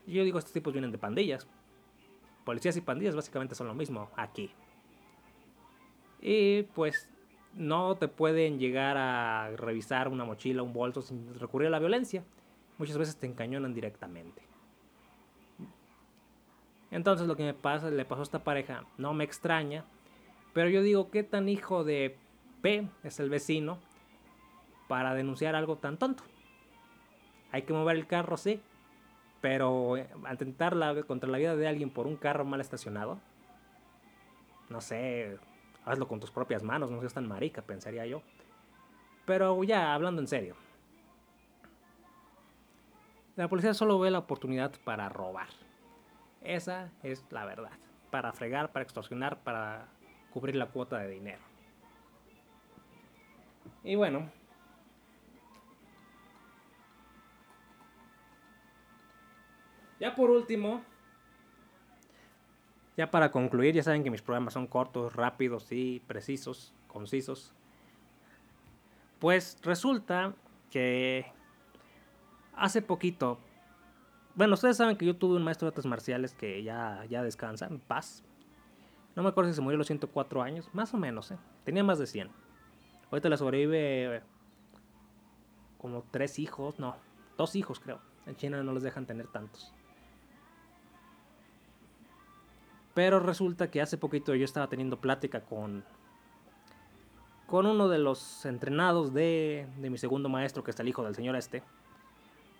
Y 0.06 0.14
yo 0.14 0.24
digo, 0.24 0.38
estos 0.38 0.54
tipos 0.54 0.72
vienen 0.72 0.90
de 0.90 0.98
pandillas. 0.98 1.46
Policías 2.46 2.76
y 2.76 2.80
pandillas 2.80 3.16
básicamente 3.16 3.56
son 3.56 3.66
lo 3.66 3.74
mismo 3.74 4.08
aquí. 4.14 4.52
Y 6.20 6.62
pues 6.62 7.08
no 7.54 7.96
te 7.96 8.06
pueden 8.06 8.60
llegar 8.60 8.96
a 8.96 9.50
revisar 9.56 10.06
una 10.06 10.24
mochila, 10.24 10.62
un 10.62 10.72
bolso 10.72 11.02
sin 11.02 11.34
recurrir 11.40 11.66
a 11.66 11.70
la 11.72 11.80
violencia. 11.80 12.22
Muchas 12.78 12.98
veces 12.98 13.16
te 13.16 13.26
encañonan 13.26 13.74
directamente. 13.74 14.42
Entonces 16.92 17.26
lo 17.26 17.36
que 17.36 17.42
me 17.42 17.52
pasa, 17.52 17.90
le 17.90 18.04
pasó 18.04 18.20
a 18.20 18.22
esta 18.22 18.44
pareja, 18.44 18.84
no 18.96 19.12
me 19.12 19.24
extraña, 19.24 19.84
pero 20.52 20.68
yo 20.68 20.82
digo, 20.82 21.10
¿qué 21.10 21.24
tan 21.24 21.48
hijo 21.48 21.82
de 21.82 22.16
P 22.62 22.88
es 23.02 23.18
el 23.18 23.28
vecino 23.28 23.80
para 24.86 25.14
denunciar 25.14 25.56
algo 25.56 25.78
tan 25.78 25.98
tonto? 25.98 26.22
Hay 27.50 27.62
que 27.62 27.72
mover 27.72 27.96
el 27.96 28.06
carro, 28.06 28.36
sí, 28.36 28.60
pero 29.46 29.96
eh, 29.96 30.08
atentar 30.24 30.74
contra 31.06 31.30
la 31.30 31.38
vida 31.38 31.54
de 31.54 31.68
alguien 31.68 31.88
por 31.88 32.08
un 32.08 32.16
carro 32.16 32.44
mal 32.44 32.60
estacionado, 32.60 33.20
no 34.68 34.80
sé, 34.80 35.38
hazlo 35.84 36.08
con 36.08 36.18
tus 36.18 36.32
propias 36.32 36.64
manos, 36.64 36.90
no 36.90 36.98
seas 36.98 37.14
tan 37.14 37.28
marica, 37.28 37.62
pensaría 37.62 38.04
yo. 38.06 38.22
Pero 39.24 39.62
ya, 39.62 39.94
hablando 39.94 40.20
en 40.20 40.26
serio. 40.26 40.56
La 43.36 43.46
policía 43.46 43.72
solo 43.72 44.00
ve 44.00 44.10
la 44.10 44.18
oportunidad 44.18 44.72
para 44.82 45.08
robar. 45.08 45.50
Esa 46.40 46.90
es 47.04 47.24
la 47.30 47.44
verdad. 47.44 47.78
Para 48.10 48.32
fregar, 48.32 48.72
para 48.72 48.82
extorsionar, 48.82 49.44
para 49.44 49.86
cubrir 50.32 50.56
la 50.56 50.66
cuota 50.66 50.98
de 50.98 51.08
dinero. 51.08 51.42
Y 53.84 53.94
bueno. 53.94 54.28
Ya 59.98 60.14
por 60.14 60.30
último, 60.30 60.82
ya 62.96 63.10
para 63.10 63.30
concluir, 63.30 63.74
ya 63.74 63.82
saben 63.82 64.04
que 64.04 64.10
mis 64.10 64.22
programas 64.22 64.54
son 64.54 64.66
cortos, 64.66 65.14
rápidos 65.14 65.70
y 65.70 66.00
precisos, 66.06 66.74
concisos. 66.86 67.54
Pues 69.18 69.58
resulta 69.62 70.34
que 70.70 71.26
hace 72.54 72.82
poquito 72.82 73.38
bueno, 74.36 74.52
ustedes 74.52 74.76
saben 74.76 74.98
que 74.98 75.06
yo 75.06 75.16
tuve 75.16 75.36
un 75.36 75.42
maestro 75.42 75.64
de 75.64 75.70
artes 75.70 75.86
marciales 75.86 76.34
que 76.34 76.62
ya, 76.62 77.06
ya 77.08 77.22
descansa, 77.22 77.66
en 77.68 77.78
paz. 77.80 78.22
No 79.14 79.22
me 79.22 79.30
acuerdo 79.30 79.48
si 79.48 79.56
se 79.56 79.62
murió 79.62 79.76
a 79.76 79.78
los 79.78 79.86
104 79.86 80.42
años, 80.42 80.68
más 80.74 80.92
o 80.92 80.98
menos, 80.98 81.30
¿eh? 81.30 81.38
Tenía 81.64 81.82
más 81.82 81.98
de 81.98 82.06
100. 82.06 82.28
Ahorita 83.10 83.30
le 83.30 83.38
sobrevive 83.38 84.22
como 85.78 86.04
tres 86.10 86.38
hijos, 86.38 86.78
no, 86.78 86.96
dos 87.38 87.56
hijos 87.56 87.80
creo. 87.80 87.98
En 88.26 88.36
China 88.36 88.62
no 88.62 88.74
les 88.74 88.82
dejan 88.82 89.06
tener 89.06 89.26
tantos. 89.28 89.72
Pero 92.96 93.20
resulta 93.20 93.70
que 93.70 93.82
hace 93.82 93.98
poquito 93.98 94.34
yo 94.34 94.46
estaba 94.46 94.68
teniendo 94.68 94.98
plática 94.98 95.42
con, 95.42 95.84
con 97.46 97.66
uno 97.66 97.90
de 97.90 97.98
los 97.98 98.46
entrenados 98.46 99.12
de, 99.12 99.68
de 99.76 99.90
mi 99.90 99.98
segundo 99.98 100.30
maestro, 100.30 100.64
que 100.64 100.70
es 100.70 100.80
el 100.80 100.88
hijo 100.88 101.04
del 101.04 101.14
señor 101.14 101.36
este. 101.36 101.62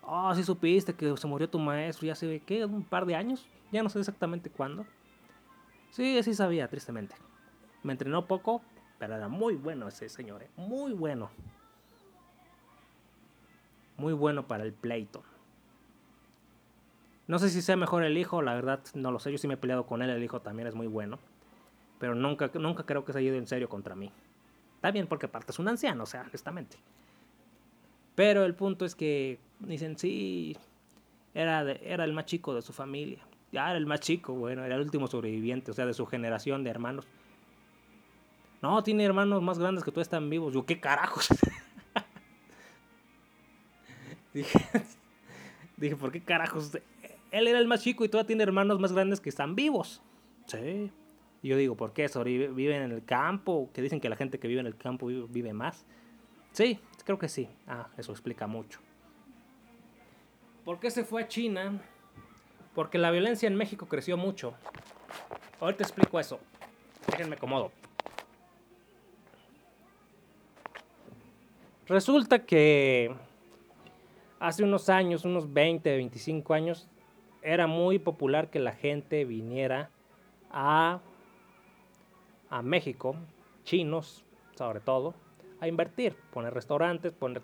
Oh, 0.03 0.31
sí 0.35 0.43
supiste 0.43 0.93
que 0.93 1.17
se 1.17 1.25
murió 1.25 1.49
tu 1.49 1.57
maestro 1.57 2.05
ya 2.05 2.13
hace, 2.13 2.39
¿qué? 2.45 2.63
Un 2.65 2.83
par 2.83 3.07
de 3.07 3.15
años. 3.15 3.47
Ya 3.71 3.81
no 3.81 3.89
sé 3.89 3.97
exactamente 3.97 4.51
cuándo. 4.51 4.85
Sí, 5.89 6.21
sí 6.21 6.35
sabía, 6.35 6.67
tristemente. 6.67 7.15
Me 7.81 7.93
entrenó 7.93 8.27
poco, 8.27 8.61
pero 8.99 9.15
era 9.15 9.29
muy 9.29 9.55
bueno 9.55 9.87
ese 9.87 10.07
señor, 10.07 10.43
¿eh? 10.43 10.51
muy 10.55 10.93
bueno. 10.93 11.31
Muy 13.97 14.13
bueno 14.13 14.45
para 14.45 14.65
el 14.65 14.71
pleito. 14.71 15.23
No 17.27 17.39
sé 17.39 17.49
si 17.49 17.61
sea 17.61 17.75
mejor 17.75 18.03
el 18.03 18.17
hijo, 18.17 18.41
la 18.41 18.55
verdad 18.55 18.81
no 18.93 19.11
lo 19.11 19.19
sé. 19.19 19.31
Yo 19.31 19.37
sí 19.37 19.47
me 19.47 19.55
he 19.55 19.57
peleado 19.57 19.85
con 19.85 20.01
él, 20.01 20.09
el 20.09 20.23
hijo 20.23 20.41
también 20.41 20.67
es 20.67 20.75
muy 20.75 20.87
bueno. 20.87 21.19
Pero 21.99 22.15
nunca, 22.15 22.49
nunca 22.53 22.85
creo 22.85 23.03
que 23.03 23.13
se 23.13 23.19
haya 23.19 23.29
ido 23.29 23.37
en 23.37 23.47
serio 23.47 23.69
contra 23.69 23.95
mí. 23.95 24.11
Está 24.75 24.91
bien 24.91 25.07
porque 25.07 25.25
aparte 25.25 25.51
es 25.51 25.59
un 25.59 25.67
anciano, 25.67 26.03
o 26.03 26.05
sea, 26.05 26.21
honestamente. 26.21 26.77
Pero 28.15 28.45
el 28.45 28.55
punto 28.55 28.85
es 28.85 28.95
que 28.95 29.39
dicen, 29.59 29.97
sí, 29.97 30.57
era, 31.33 31.69
era 31.71 32.03
el 32.03 32.13
más 32.13 32.25
chico 32.25 32.55
de 32.55 32.61
su 32.61 32.73
familia. 32.73 33.19
Ya 33.51 33.69
era 33.69 33.77
el 33.77 33.85
más 33.85 33.99
chico, 33.99 34.33
bueno, 34.33 34.63
era 34.63 34.75
el 34.75 34.81
último 34.81 35.07
sobreviviente, 35.07 35.71
o 35.71 35.73
sea, 35.73 35.85
de 35.85 35.93
su 35.93 36.05
generación 36.05 36.63
de 36.63 36.69
hermanos. 36.69 37.07
No, 38.61 38.83
tiene 38.83 39.05
hermanos 39.05 39.41
más 39.41 39.59
grandes 39.59 39.83
que 39.83 39.91
tú 39.91 40.01
están 40.01 40.29
vivos. 40.29 40.53
Yo, 40.53 40.65
¿qué 40.65 40.79
carajos? 40.79 41.29
dije, 44.33 44.59
dije, 45.77 45.95
¿por 45.95 46.11
qué 46.11 46.21
carajos? 46.21 46.77
Él 47.31 47.47
era 47.47 47.59
el 47.59 47.67
más 47.67 47.81
chico 47.81 48.05
y 48.05 48.09
todavía 48.09 48.27
tiene 48.27 48.43
hermanos 48.43 48.79
más 48.79 48.93
grandes 48.93 49.19
que 49.19 49.29
están 49.29 49.55
vivos. 49.55 50.01
Sí. 50.45 50.91
Y 51.41 51.49
yo 51.49 51.57
digo, 51.57 51.75
¿por 51.75 51.93
qué? 51.93 52.09
¿Viven 52.23 52.81
en 52.81 52.91
el 52.91 53.05
campo? 53.05 53.69
Que 53.73 53.81
dicen 53.81 53.99
que 53.99 54.09
la 54.09 54.15
gente 54.15 54.39
que 54.39 54.47
vive 54.47 54.59
en 54.59 54.67
el 54.67 54.75
campo 54.75 55.07
vive, 55.07 55.53
más. 55.53 55.85
Sí, 56.51 56.79
creo 57.05 57.19
que 57.19 57.29
sí. 57.29 57.49
Ah, 57.67 57.89
eso 57.97 58.11
explica 58.11 58.47
mucho. 58.47 58.79
¿Por 60.65 60.79
qué 60.79 60.89
se 60.89 61.03
fue 61.03 61.23
a 61.23 61.27
China? 61.27 61.81
Porque 62.73 62.97
la 62.97 63.11
violencia 63.11 63.47
en 63.47 63.55
México 63.55 63.87
creció 63.87 64.17
mucho. 64.17 64.53
Ahorita 65.59 65.83
explico 65.83 66.19
eso. 66.19 66.39
Déjenme 67.09 67.35
acomodo. 67.35 67.71
Resulta 71.87 72.45
que 72.45 73.15
hace 74.39 74.63
unos 74.63 74.89
años, 74.89 75.23
unos 75.23 75.51
20, 75.53 75.95
25 75.95 76.53
años, 76.53 76.87
era 77.47 77.65
muy 77.65 77.97
popular 77.97 78.49
que 78.49 78.59
la 78.59 78.73
gente 78.73 79.23
viniera 79.23 79.89
a, 80.51 80.99
a 82.49 82.61
México, 82.61 83.15
chinos 83.63 84.25
sobre 84.55 84.81
todo, 84.81 85.13
a 85.61 85.67
invertir, 85.69 86.17
poner 86.33 86.53
restaurantes, 86.53 87.13
poner 87.13 87.41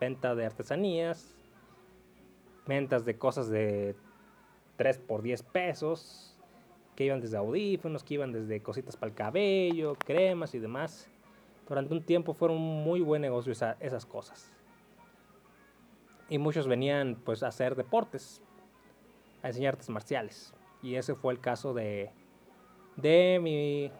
venta 0.00 0.34
de 0.34 0.44
artesanías, 0.44 1.36
ventas 2.66 3.04
de 3.04 3.16
cosas 3.16 3.48
de 3.48 3.94
3 4.76 4.98
por 4.98 5.22
10 5.22 5.44
pesos, 5.44 6.36
que 6.96 7.04
iban 7.04 7.20
desde 7.20 7.36
audífonos, 7.36 8.02
que 8.02 8.14
iban 8.14 8.32
desde 8.32 8.60
cositas 8.60 8.96
para 8.96 9.10
el 9.10 9.14
cabello, 9.14 9.94
cremas 9.94 10.52
y 10.56 10.58
demás. 10.58 11.08
Durante 11.68 11.94
un 11.94 12.02
tiempo 12.02 12.34
fueron 12.34 12.56
un 12.56 12.82
muy 12.82 13.00
buen 13.00 13.22
negocio 13.22 13.52
esas 13.52 14.04
cosas. 14.04 14.52
Y 16.28 16.38
muchos 16.38 16.66
venían 16.66 17.14
pues 17.24 17.44
a 17.44 17.48
hacer 17.48 17.76
deportes, 17.76 18.42
a 19.42 19.48
enseñar 19.48 19.74
artes 19.74 19.88
marciales. 19.88 20.54
Y 20.82 20.96
ese 20.96 21.14
fue 21.14 21.32
el 21.32 21.40
caso 21.40 21.74
de, 21.74 22.10
de, 22.96 23.38
mi, 23.40 23.90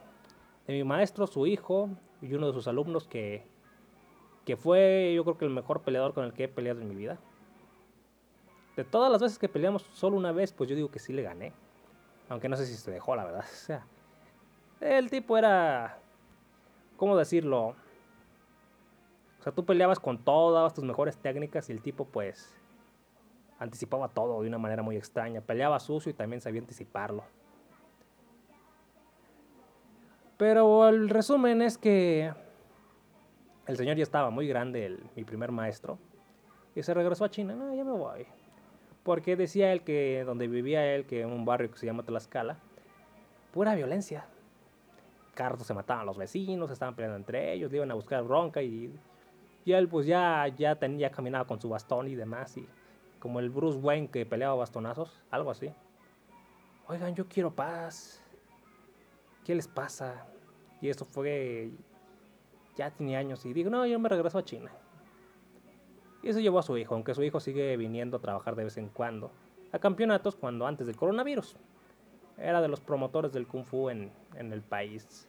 de 0.66 0.72
mi 0.74 0.85
maestro, 0.85 1.26
su 1.26 1.46
hijo 1.46 1.90
y 2.20 2.35
uno 2.35 2.48
de 2.48 2.52
sus 2.52 2.66
alumnos 2.68 3.07
que, 3.07 3.46
que 4.44 4.57
fue 4.57 5.12
yo 5.14 5.24
creo 5.24 5.38
que 5.38 5.44
el 5.44 5.50
mejor 5.50 5.83
peleador 5.83 6.14
con 6.14 6.24
el 6.24 6.33
que 6.33 6.44
he 6.44 6.48
peleado 6.48 6.81
en 6.81 6.88
mi 6.88 6.94
vida. 6.94 7.18
De 8.76 8.85
todas 8.85 9.12
las 9.12 9.20
veces 9.20 9.38
que 9.38 9.48
peleamos 9.48 9.83
solo 9.92 10.16
una 10.16 10.33
vez, 10.33 10.52
pues 10.52 10.68
yo 10.70 10.76
digo 10.76 10.90
que 10.90 10.98
sí 10.98 11.12
le 11.12 11.22
gané. 11.22 11.52
Aunque 12.28 12.48
no 12.48 12.57
sé 12.57 12.66
si 12.66 12.74
se 12.74 12.90
dejó, 12.90 13.16
la 13.16 13.24
verdad. 13.24 13.44
O 14.83 14.85
sea, 14.85 14.98
el 14.98 15.11
tipo 15.11 15.38
era 15.38 16.02
¿cómo 17.02 17.16
decirlo? 17.16 17.74
O 19.40 19.42
sea, 19.42 19.52
tú 19.52 19.64
peleabas 19.64 19.98
con 19.98 20.18
todas 20.18 20.72
tus 20.72 20.85
mejores 20.85 21.18
técnicas 21.18 21.68
y 21.68 21.72
el 21.72 21.83
tipo 21.83 22.05
pues 22.05 22.57
anticipaba 23.62 24.09
todo 24.09 24.42
de 24.42 24.48
una 24.48 24.59
manera 24.59 24.83
muy 24.83 24.96
extraña. 24.96 25.40
Peleaba 25.40 25.79
sucio 25.81 26.11
y 26.11 26.14
también 26.14 26.40
sabía 26.40 26.61
anticiparlo. 26.61 27.25
Pero 30.37 30.88
el 30.88 31.09
resumen 31.09 31.62
es 31.62 31.79
que 31.79 32.33
el 33.66 33.77
señor 33.77 33.96
ya 33.96 34.03
estaba 34.03 34.31
muy 34.31 34.48
grande, 34.48 34.98
mi 35.14 35.25
primer 35.25 35.53
maestro, 35.53 35.98
y 36.75 36.83
se 36.83 36.92
regresó 36.94 37.25
a 37.25 37.31
China. 37.31 37.55
No, 37.55 37.72
ya 37.75 37.85
me 37.85 37.92
voy. 37.92 38.27
Porque 39.05 39.37
decía 39.37 39.72
él 39.72 39.83
que 39.83 40.25
donde 40.25 40.48
vivía 40.48 40.94
él, 40.94 41.07
que 41.07 41.22
en 41.22 41.31
un 41.31 41.44
barrio 41.44 41.70
que 41.70 41.79
se 41.79 41.87
llama 41.87 42.03
Tlaxcala, 42.03 42.59
pura 43.53 43.75
violencia 43.75 44.27
carros 45.35 45.66
se 45.66 45.75
mataban 45.75 46.07
los 46.07 46.16
vecinos, 46.16 46.70
estaban 46.70 46.94
peleando 46.94 47.16
entre 47.16 47.53
ellos, 47.53 47.70
le 47.70 47.79
iban 47.79 47.90
a 47.90 47.94
buscar 47.94 48.22
bronca 48.22 48.62
y, 48.62 48.92
y 49.64 49.72
él 49.72 49.88
pues 49.88 50.07
ya, 50.07 50.46
ya, 50.48 50.77
tenía, 50.77 51.11
caminaba 51.11 51.46
con 51.46 51.61
su 51.61 51.68
bastón 51.68 52.09
y 52.09 52.14
demás 52.14 52.57
y 52.57 52.68
como 53.22 53.38
el 53.38 53.50
Bruce 53.50 53.78
Wayne 53.78 54.08
que 54.08 54.26
peleaba 54.26 54.56
bastonazos, 54.56 55.22
algo 55.30 55.52
así. 55.52 55.72
Oigan, 56.88 57.14
yo 57.14 57.28
quiero 57.28 57.54
paz. 57.54 58.20
¿Qué 59.44 59.54
les 59.54 59.68
pasa? 59.68 60.26
Y 60.80 60.88
eso 60.88 61.04
fue, 61.04 61.70
ya 62.74 62.90
tenía 62.90 63.20
años 63.20 63.46
y 63.46 63.52
digo, 63.52 63.70
no, 63.70 63.87
yo 63.87 64.00
me 64.00 64.08
regreso 64.08 64.38
a 64.38 64.44
China. 64.44 64.72
Y 66.20 66.30
eso 66.30 66.40
llevó 66.40 66.58
a 66.58 66.64
su 66.64 66.76
hijo, 66.76 66.96
aunque 66.96 67.14
su 67.14 67.22
hijo 67.22 67.38
sigue 67.38 67.76
viniendo 67.76 68.16
a 68.16 68.20
trabajar 68.20 68.56
de 68.56 68.64
vez 68.64 68.76
en 68.76 68.88
cuando 68.88 69.30
a 69.70 69.78
campeonatos 69.78 70.35
cuando 70.35 70.66
antes 70.66 70.88
del 70.88 70.96
coronavirus 70.96 71.54
era 72.38 72.61
de 72.61 72.66
los 72.66 72.80
promotores 72.80 73.32
del 73.32 73.46
kung 73.46 73.64
fu 73.64 73.88
en, 73.88 74.11
en, 74.35 74.52
el 74.52 74.62
país. 74.62 75.28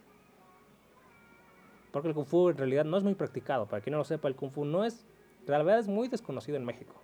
Porque 1.92 2.08
el 2.08 2.14
kung 2.14 2.26
fu 2.26 2.48
en 2.48 2.56
realidad 2.56 2.84
no 2.84 2.96
es 2.96 3.04
muy 3.04 3.14
practicado. 3.14 3.66
Para 3.66 3.80
quien 3.80 3.92
no 3.92 3.98
lo 3.98 4.04
sepa, 4.04 4.26
el 4.26 4.34
kung 4.34 4.50
fu 4.50 4.64
no 4.64 4.84
es, 4.84 5.06
en 5.42 5.46
realidad 5.46 5.78
es 5.78 5.86
muy 5.86 6.08
desconocido 6.08 6.56
en 6.56 6.64
México. 6.64 7.00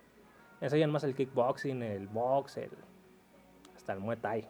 Enseñan 0.61 0.91
más 0.91 1.03
el 1.03 1.15
kickboxing, 1.15 1.81
el 1.81 2.07
box, 2.07 2.57
el, 2.57 2.69
hasta 3.75 3.93
el 3.93 3.99
muay 3.99 4.17
thai. 4.17 4.47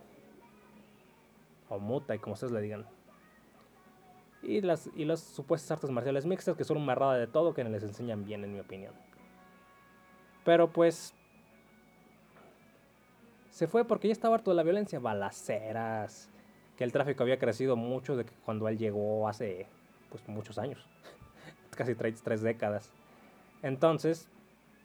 O 1.69 1.79
muay 1.79 2.19
como 2.19 2.33
ustedes 2.33 2.51
le 2.51 2.61
digan. 2.61 2.85
Y 4.43 4.59
las, 4.61 4.89
y 4.95 5.05
las 5.05 5.21
supuestas 5.21 5.71
artes 5.71 5.89
marciales 5.89 6.25
mixtas 6.25 6.57
que 6.57 6.65
son 6.65 6.77
una 6.77 6.87
marrada 6.87 7.15
de 7.15 7.27
todo 7.27 7.53
que 7.53 7.63
les 7.63 7.83
enseñan 7.83 8.25
bien, 8.25 8.43
en 8.43 8.51
mi 8.51 8.59
opinión. 8.59 8.93
Pero 10.43 10.71
pues 10.71 11.13
se 13.51 13.67
fue 13.67 13.85
porque 13.85 14.07
ya 14.07 14.13
estaba 14.13 14.35
harto 14.35 14.51
de 14.51 14.55
la 14.55 14.63
violencia, 14.63 14.99
balaceras, 14.99 16.29
que 16.75 16.83
el 16.83 16.91
tráfico 16.91 17.23
había 17.23 17.37
crecido 17.37 17.75
mucho 17.75 18.17
de 18.17 18.25
que 18.25 18.33
cuando 18.43 18.67
él 18.67 18.77
llegó 18.77 19.29
hace 19.29 19.67
pues 20.09 20.27
muchos 20.27 20.57
años, 20.57 20.85
casi 21.69 21.95
tres, 21.95 22.21
tres 22.21 22.41
décadas. 22.41 22.91
Entonces 23.61 24.29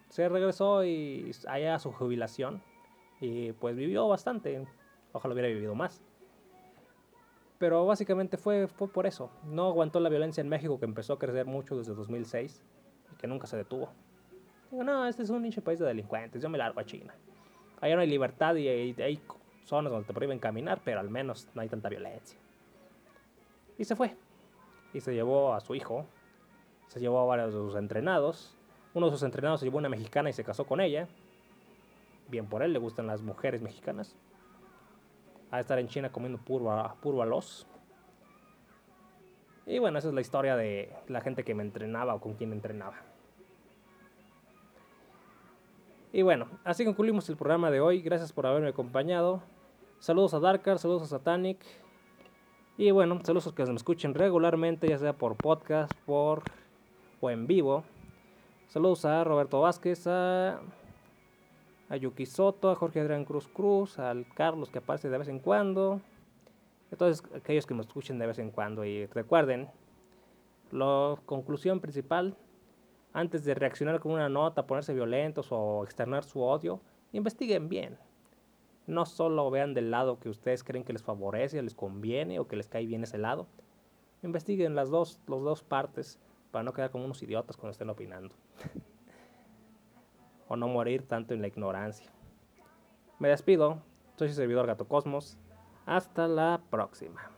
se 0.09 0.29
regresó 0.29 0.85
y 0.85 1.31
allá 1.49 1.75
a 1.75 1.79
su 1.79 1.93
jubilación 1.93 2.63
y 3.21 3.53
pues 3.53 3.77
vivió 3.77 4.09
bastante, 4.09 4.67
ojalá 5.13 5.35
hubiera 5.35 5.49
vivido 5.49 5.75
más. 5.75 6.03
Pero 7.59 7.87
básicamente 7.87 8.37
fue, 8.37 8.67
fue 8.69 8.89
por 8.89 9.07
eso. 9.07 9.31
No 9.45 9.67
aguantó 9.69 9.99
la 10.01 10.11
violencia 10.11 10.43
en 10.43 10.49
México 10.49 10.79
que 10.79 10.85
empezó 10.85 11.15
a 11.15 11.19
crecer 11.19 11.47
mucho 11.47 11.77
desde 11.77 11.95
2006 11.95 12.63
y 13.13 13.17
que 13.17 13.27
nunca 13.27 13.47
se 13.47 13.57
detuvo. 13.57 13.89
Digo, 14.71 14.85
no, 14.85 15.07
este 15.07 15.23
es 15.23 15.31
un 15.31 15.43
nicho 15.43 15.63
país 15.63 15.79
de 15.79 15.87
delincuentes, 15.87 16.43
yo 16.43 16.49
me 16.49 16.59
largo 16.59 16.81
a 16.81 16.85
China. 16.85 17.15
Allá 17.81 17.95
no 17.95 18.01
hay 18.01 18.09
libertad 18.09 18.55
y 18.57 18.69
hay, 18.69 19.21
zonas 19.65 19.91
donde 19.91 20.07
te 20.07 20.15
prohíben 20.15 20.39
caminar, 20.39 20.81
pero 20.85 21.01
al 21.01 21.11
menos 21.11 21.49
no 21.55 21.61
hay 21.61 21.69
tanta 21.69 21.89
violencia. 21.89 22.39
Y 23.79 23.85
se 23.85 23.97
fue. 23.97 24.17
Y 24.93 25.01
se 25.01 25.13
llevó 25.13 25.55
a 25.55 25.61
su 25.61 25.75
hijo, 25.75 26.07
se 26.87 27.01
llevó 27.01 27.21
a 27.21 27.25
varios 27.25 27.53
de 27.53 27.59
sus 27.59 27.75
entrenados. 27.75 28.56
Uno 28.97 29.09
de 29.09 29.13
sus 29.13 29.25
entrenados 29.25 29.61
se 29.61 29.67
llevó 29.67 29.77
una 29.77 29.91
mexicana 29.91 30.31
y 30.31 30.33
se 30.33 30.43
casó 30.43 30.65
con 30.65 30.81
ella. 30.81 31.07
Bien 32.31 32.47
por 32.47 32.63
él, 32.63 32.73
le 32.73 32.79
gustan 32.79 33.07
las 33.07 33.21
mujeres 33.21 33.61
mexicanas. 33.61 34.17
A 35.51 35.61
estar 35.61 35.79
en 35.79 35.87
China 35.87 36.11
comiendo 36.11 36.39
puro, 36.39 36.97
puro. 37.03 37.41
Y 39.67 39.79
bueno, 39.79 39.99
esa 39.99 40.09
es 40.09 40.15
la 40.15 40.23
historia 40.23 40.57
de 40.57 40.97
la 41.09 41.21
gente 41.21 41.45
que 41.45 41.55
me 41.55 41.63
entrenaba 41.63 42.15
o 42.15 42.23
con 42.23 42.37
quien 42.37 42.55
entrenaba. 42.55 42.97
Y 46.11 46.23
bueno, 46.23 46.49
así 46.65 46.87
concluimos 46.87 47.29
el 47.29 47.37
programa 47.37 47.71
de 47.71 47.83
hoy. 47.83 48.01
Gracias 48.01 48.33
por 48.33 48.47
haberme 48.47 48.69
acompañado. 48.69 49.43
Saludos 49.99 50.33
a 50.33 50.41
Darkar, 50.41 50.79
saludos 50.79 51.03
a 51.03 51.07
Satanic. 51.07 51.59
Y 52.79 52.93
bueno, 52.93 53.21
saludos 53.25 53.45
a 53.45 53.49
los 53.49 53.55
que 53.55 53.67
me 53.67 53.77
escuchen 53.77 54.15
regularmente, 54.15 54.89
ya 54.89 54.97
sea 54.97 55.13
por 55.13 55.37
podcast, 55.37 55.93
por 56.07 56.45
o 57.21 57.29
en 57.29 57.47
vivo. 57.47 57.85
Saludos 58.69 59.05
a 59.05 59.23
Roberto 59.23 59.61
Vázquez, 59.61 60.07
a, 60.09 60.61
Yuki 62.01 62.27
Soto, 62.27 62.69
a 62.69 62.75
Jorge 62.75 63.01
Adrián 63.01 63.25
Cruz 63.25 63.47
Cruz, 63.47 63.99
al 63.99 64.27
Carlos 64.35 64.71
que 64.71 64.79
aparece 64.79 65.09
de 65.09 65.19
vez 65.19 65.29
en 65.29 65.39
cuando. 65.39 66.01
Todos 66.99 67.23
aquellos 67.35 67.65
que 67.65 67.75
me 67.75 67.83
escuchen 67.83 68.19
de 68.19 68.27
vez 68.27 68.41
en 68.41 68.51
cuando. 68.51 68.85
Y 68.85 69.07
recuerden, 69.07 69.69
la 70.73 71.17
conclusión 71.27 71.81
principal 71.81 72.37
antes 73.13 73.45
de 73.45 73.55
reaccionar 73.55 74.01
con 74.01 74.13
una 74.13 74.29
nota, 74.29 74.67
ponerse 74.67 74.93
violentos 74.93 75.49
o 75.51 75.85
externar 75.85 76.25
su 76.25 76.43
odio, 76.43 76.81
investiguen 77.13 77.69
bien. 77.69 77.97
No 78.89 79.07
solo 79.07 79.49
vean 79.51 79.75
del 79.75 79.93
lado 79.93 80.19
que 80.19 80.29
ustedes 80.29 80.65
creen 80.65 80.85
que 80.85 80.93
les 80.93 81.03
favorece, 81.03 81.63
les 81.63 81.75
conviene 81.75 82.41
o 82.41 82.49
que 82.49 82.57
les 82.57 82.69
cae 82.69 82.85
bien 82.85 83.05
ese 83.05 83.17
lado. 83.17 83.47
Investiguen 84.23 84.75
las 84.75 84.91
dos, 84.91 85.21
las 85.29 85.41
dos 85.41 85.63
partes 85.63 86.19
para 86.51 86.65
no 86.65 86.73
quedar 86.73 86.91
como 86.91 87.05
unos 87.05 87.23
idiotas 87.23 87.57
cuando 87.57 87.71
estén 87.71 87.91
opinando. 87.91 88.35
o 90.49 90.57
no 90.57 90.69
morir 90.69 91.07
tanto 91.07 91.35
en 91.35 91.41
la 91.41 91.49
ignorancia. 91.49 92.11
Me 93.19 93.29
despido, 93.29 93.83
soy 94.17 94.29
su 94.29 94.35
servidor 94.35 94.67
Gato 94.67 94.87
Cosmos. 94.87 95.39
Hasta 95.87 96.27
la 96.29 96.61
próxima. 96.71 97.36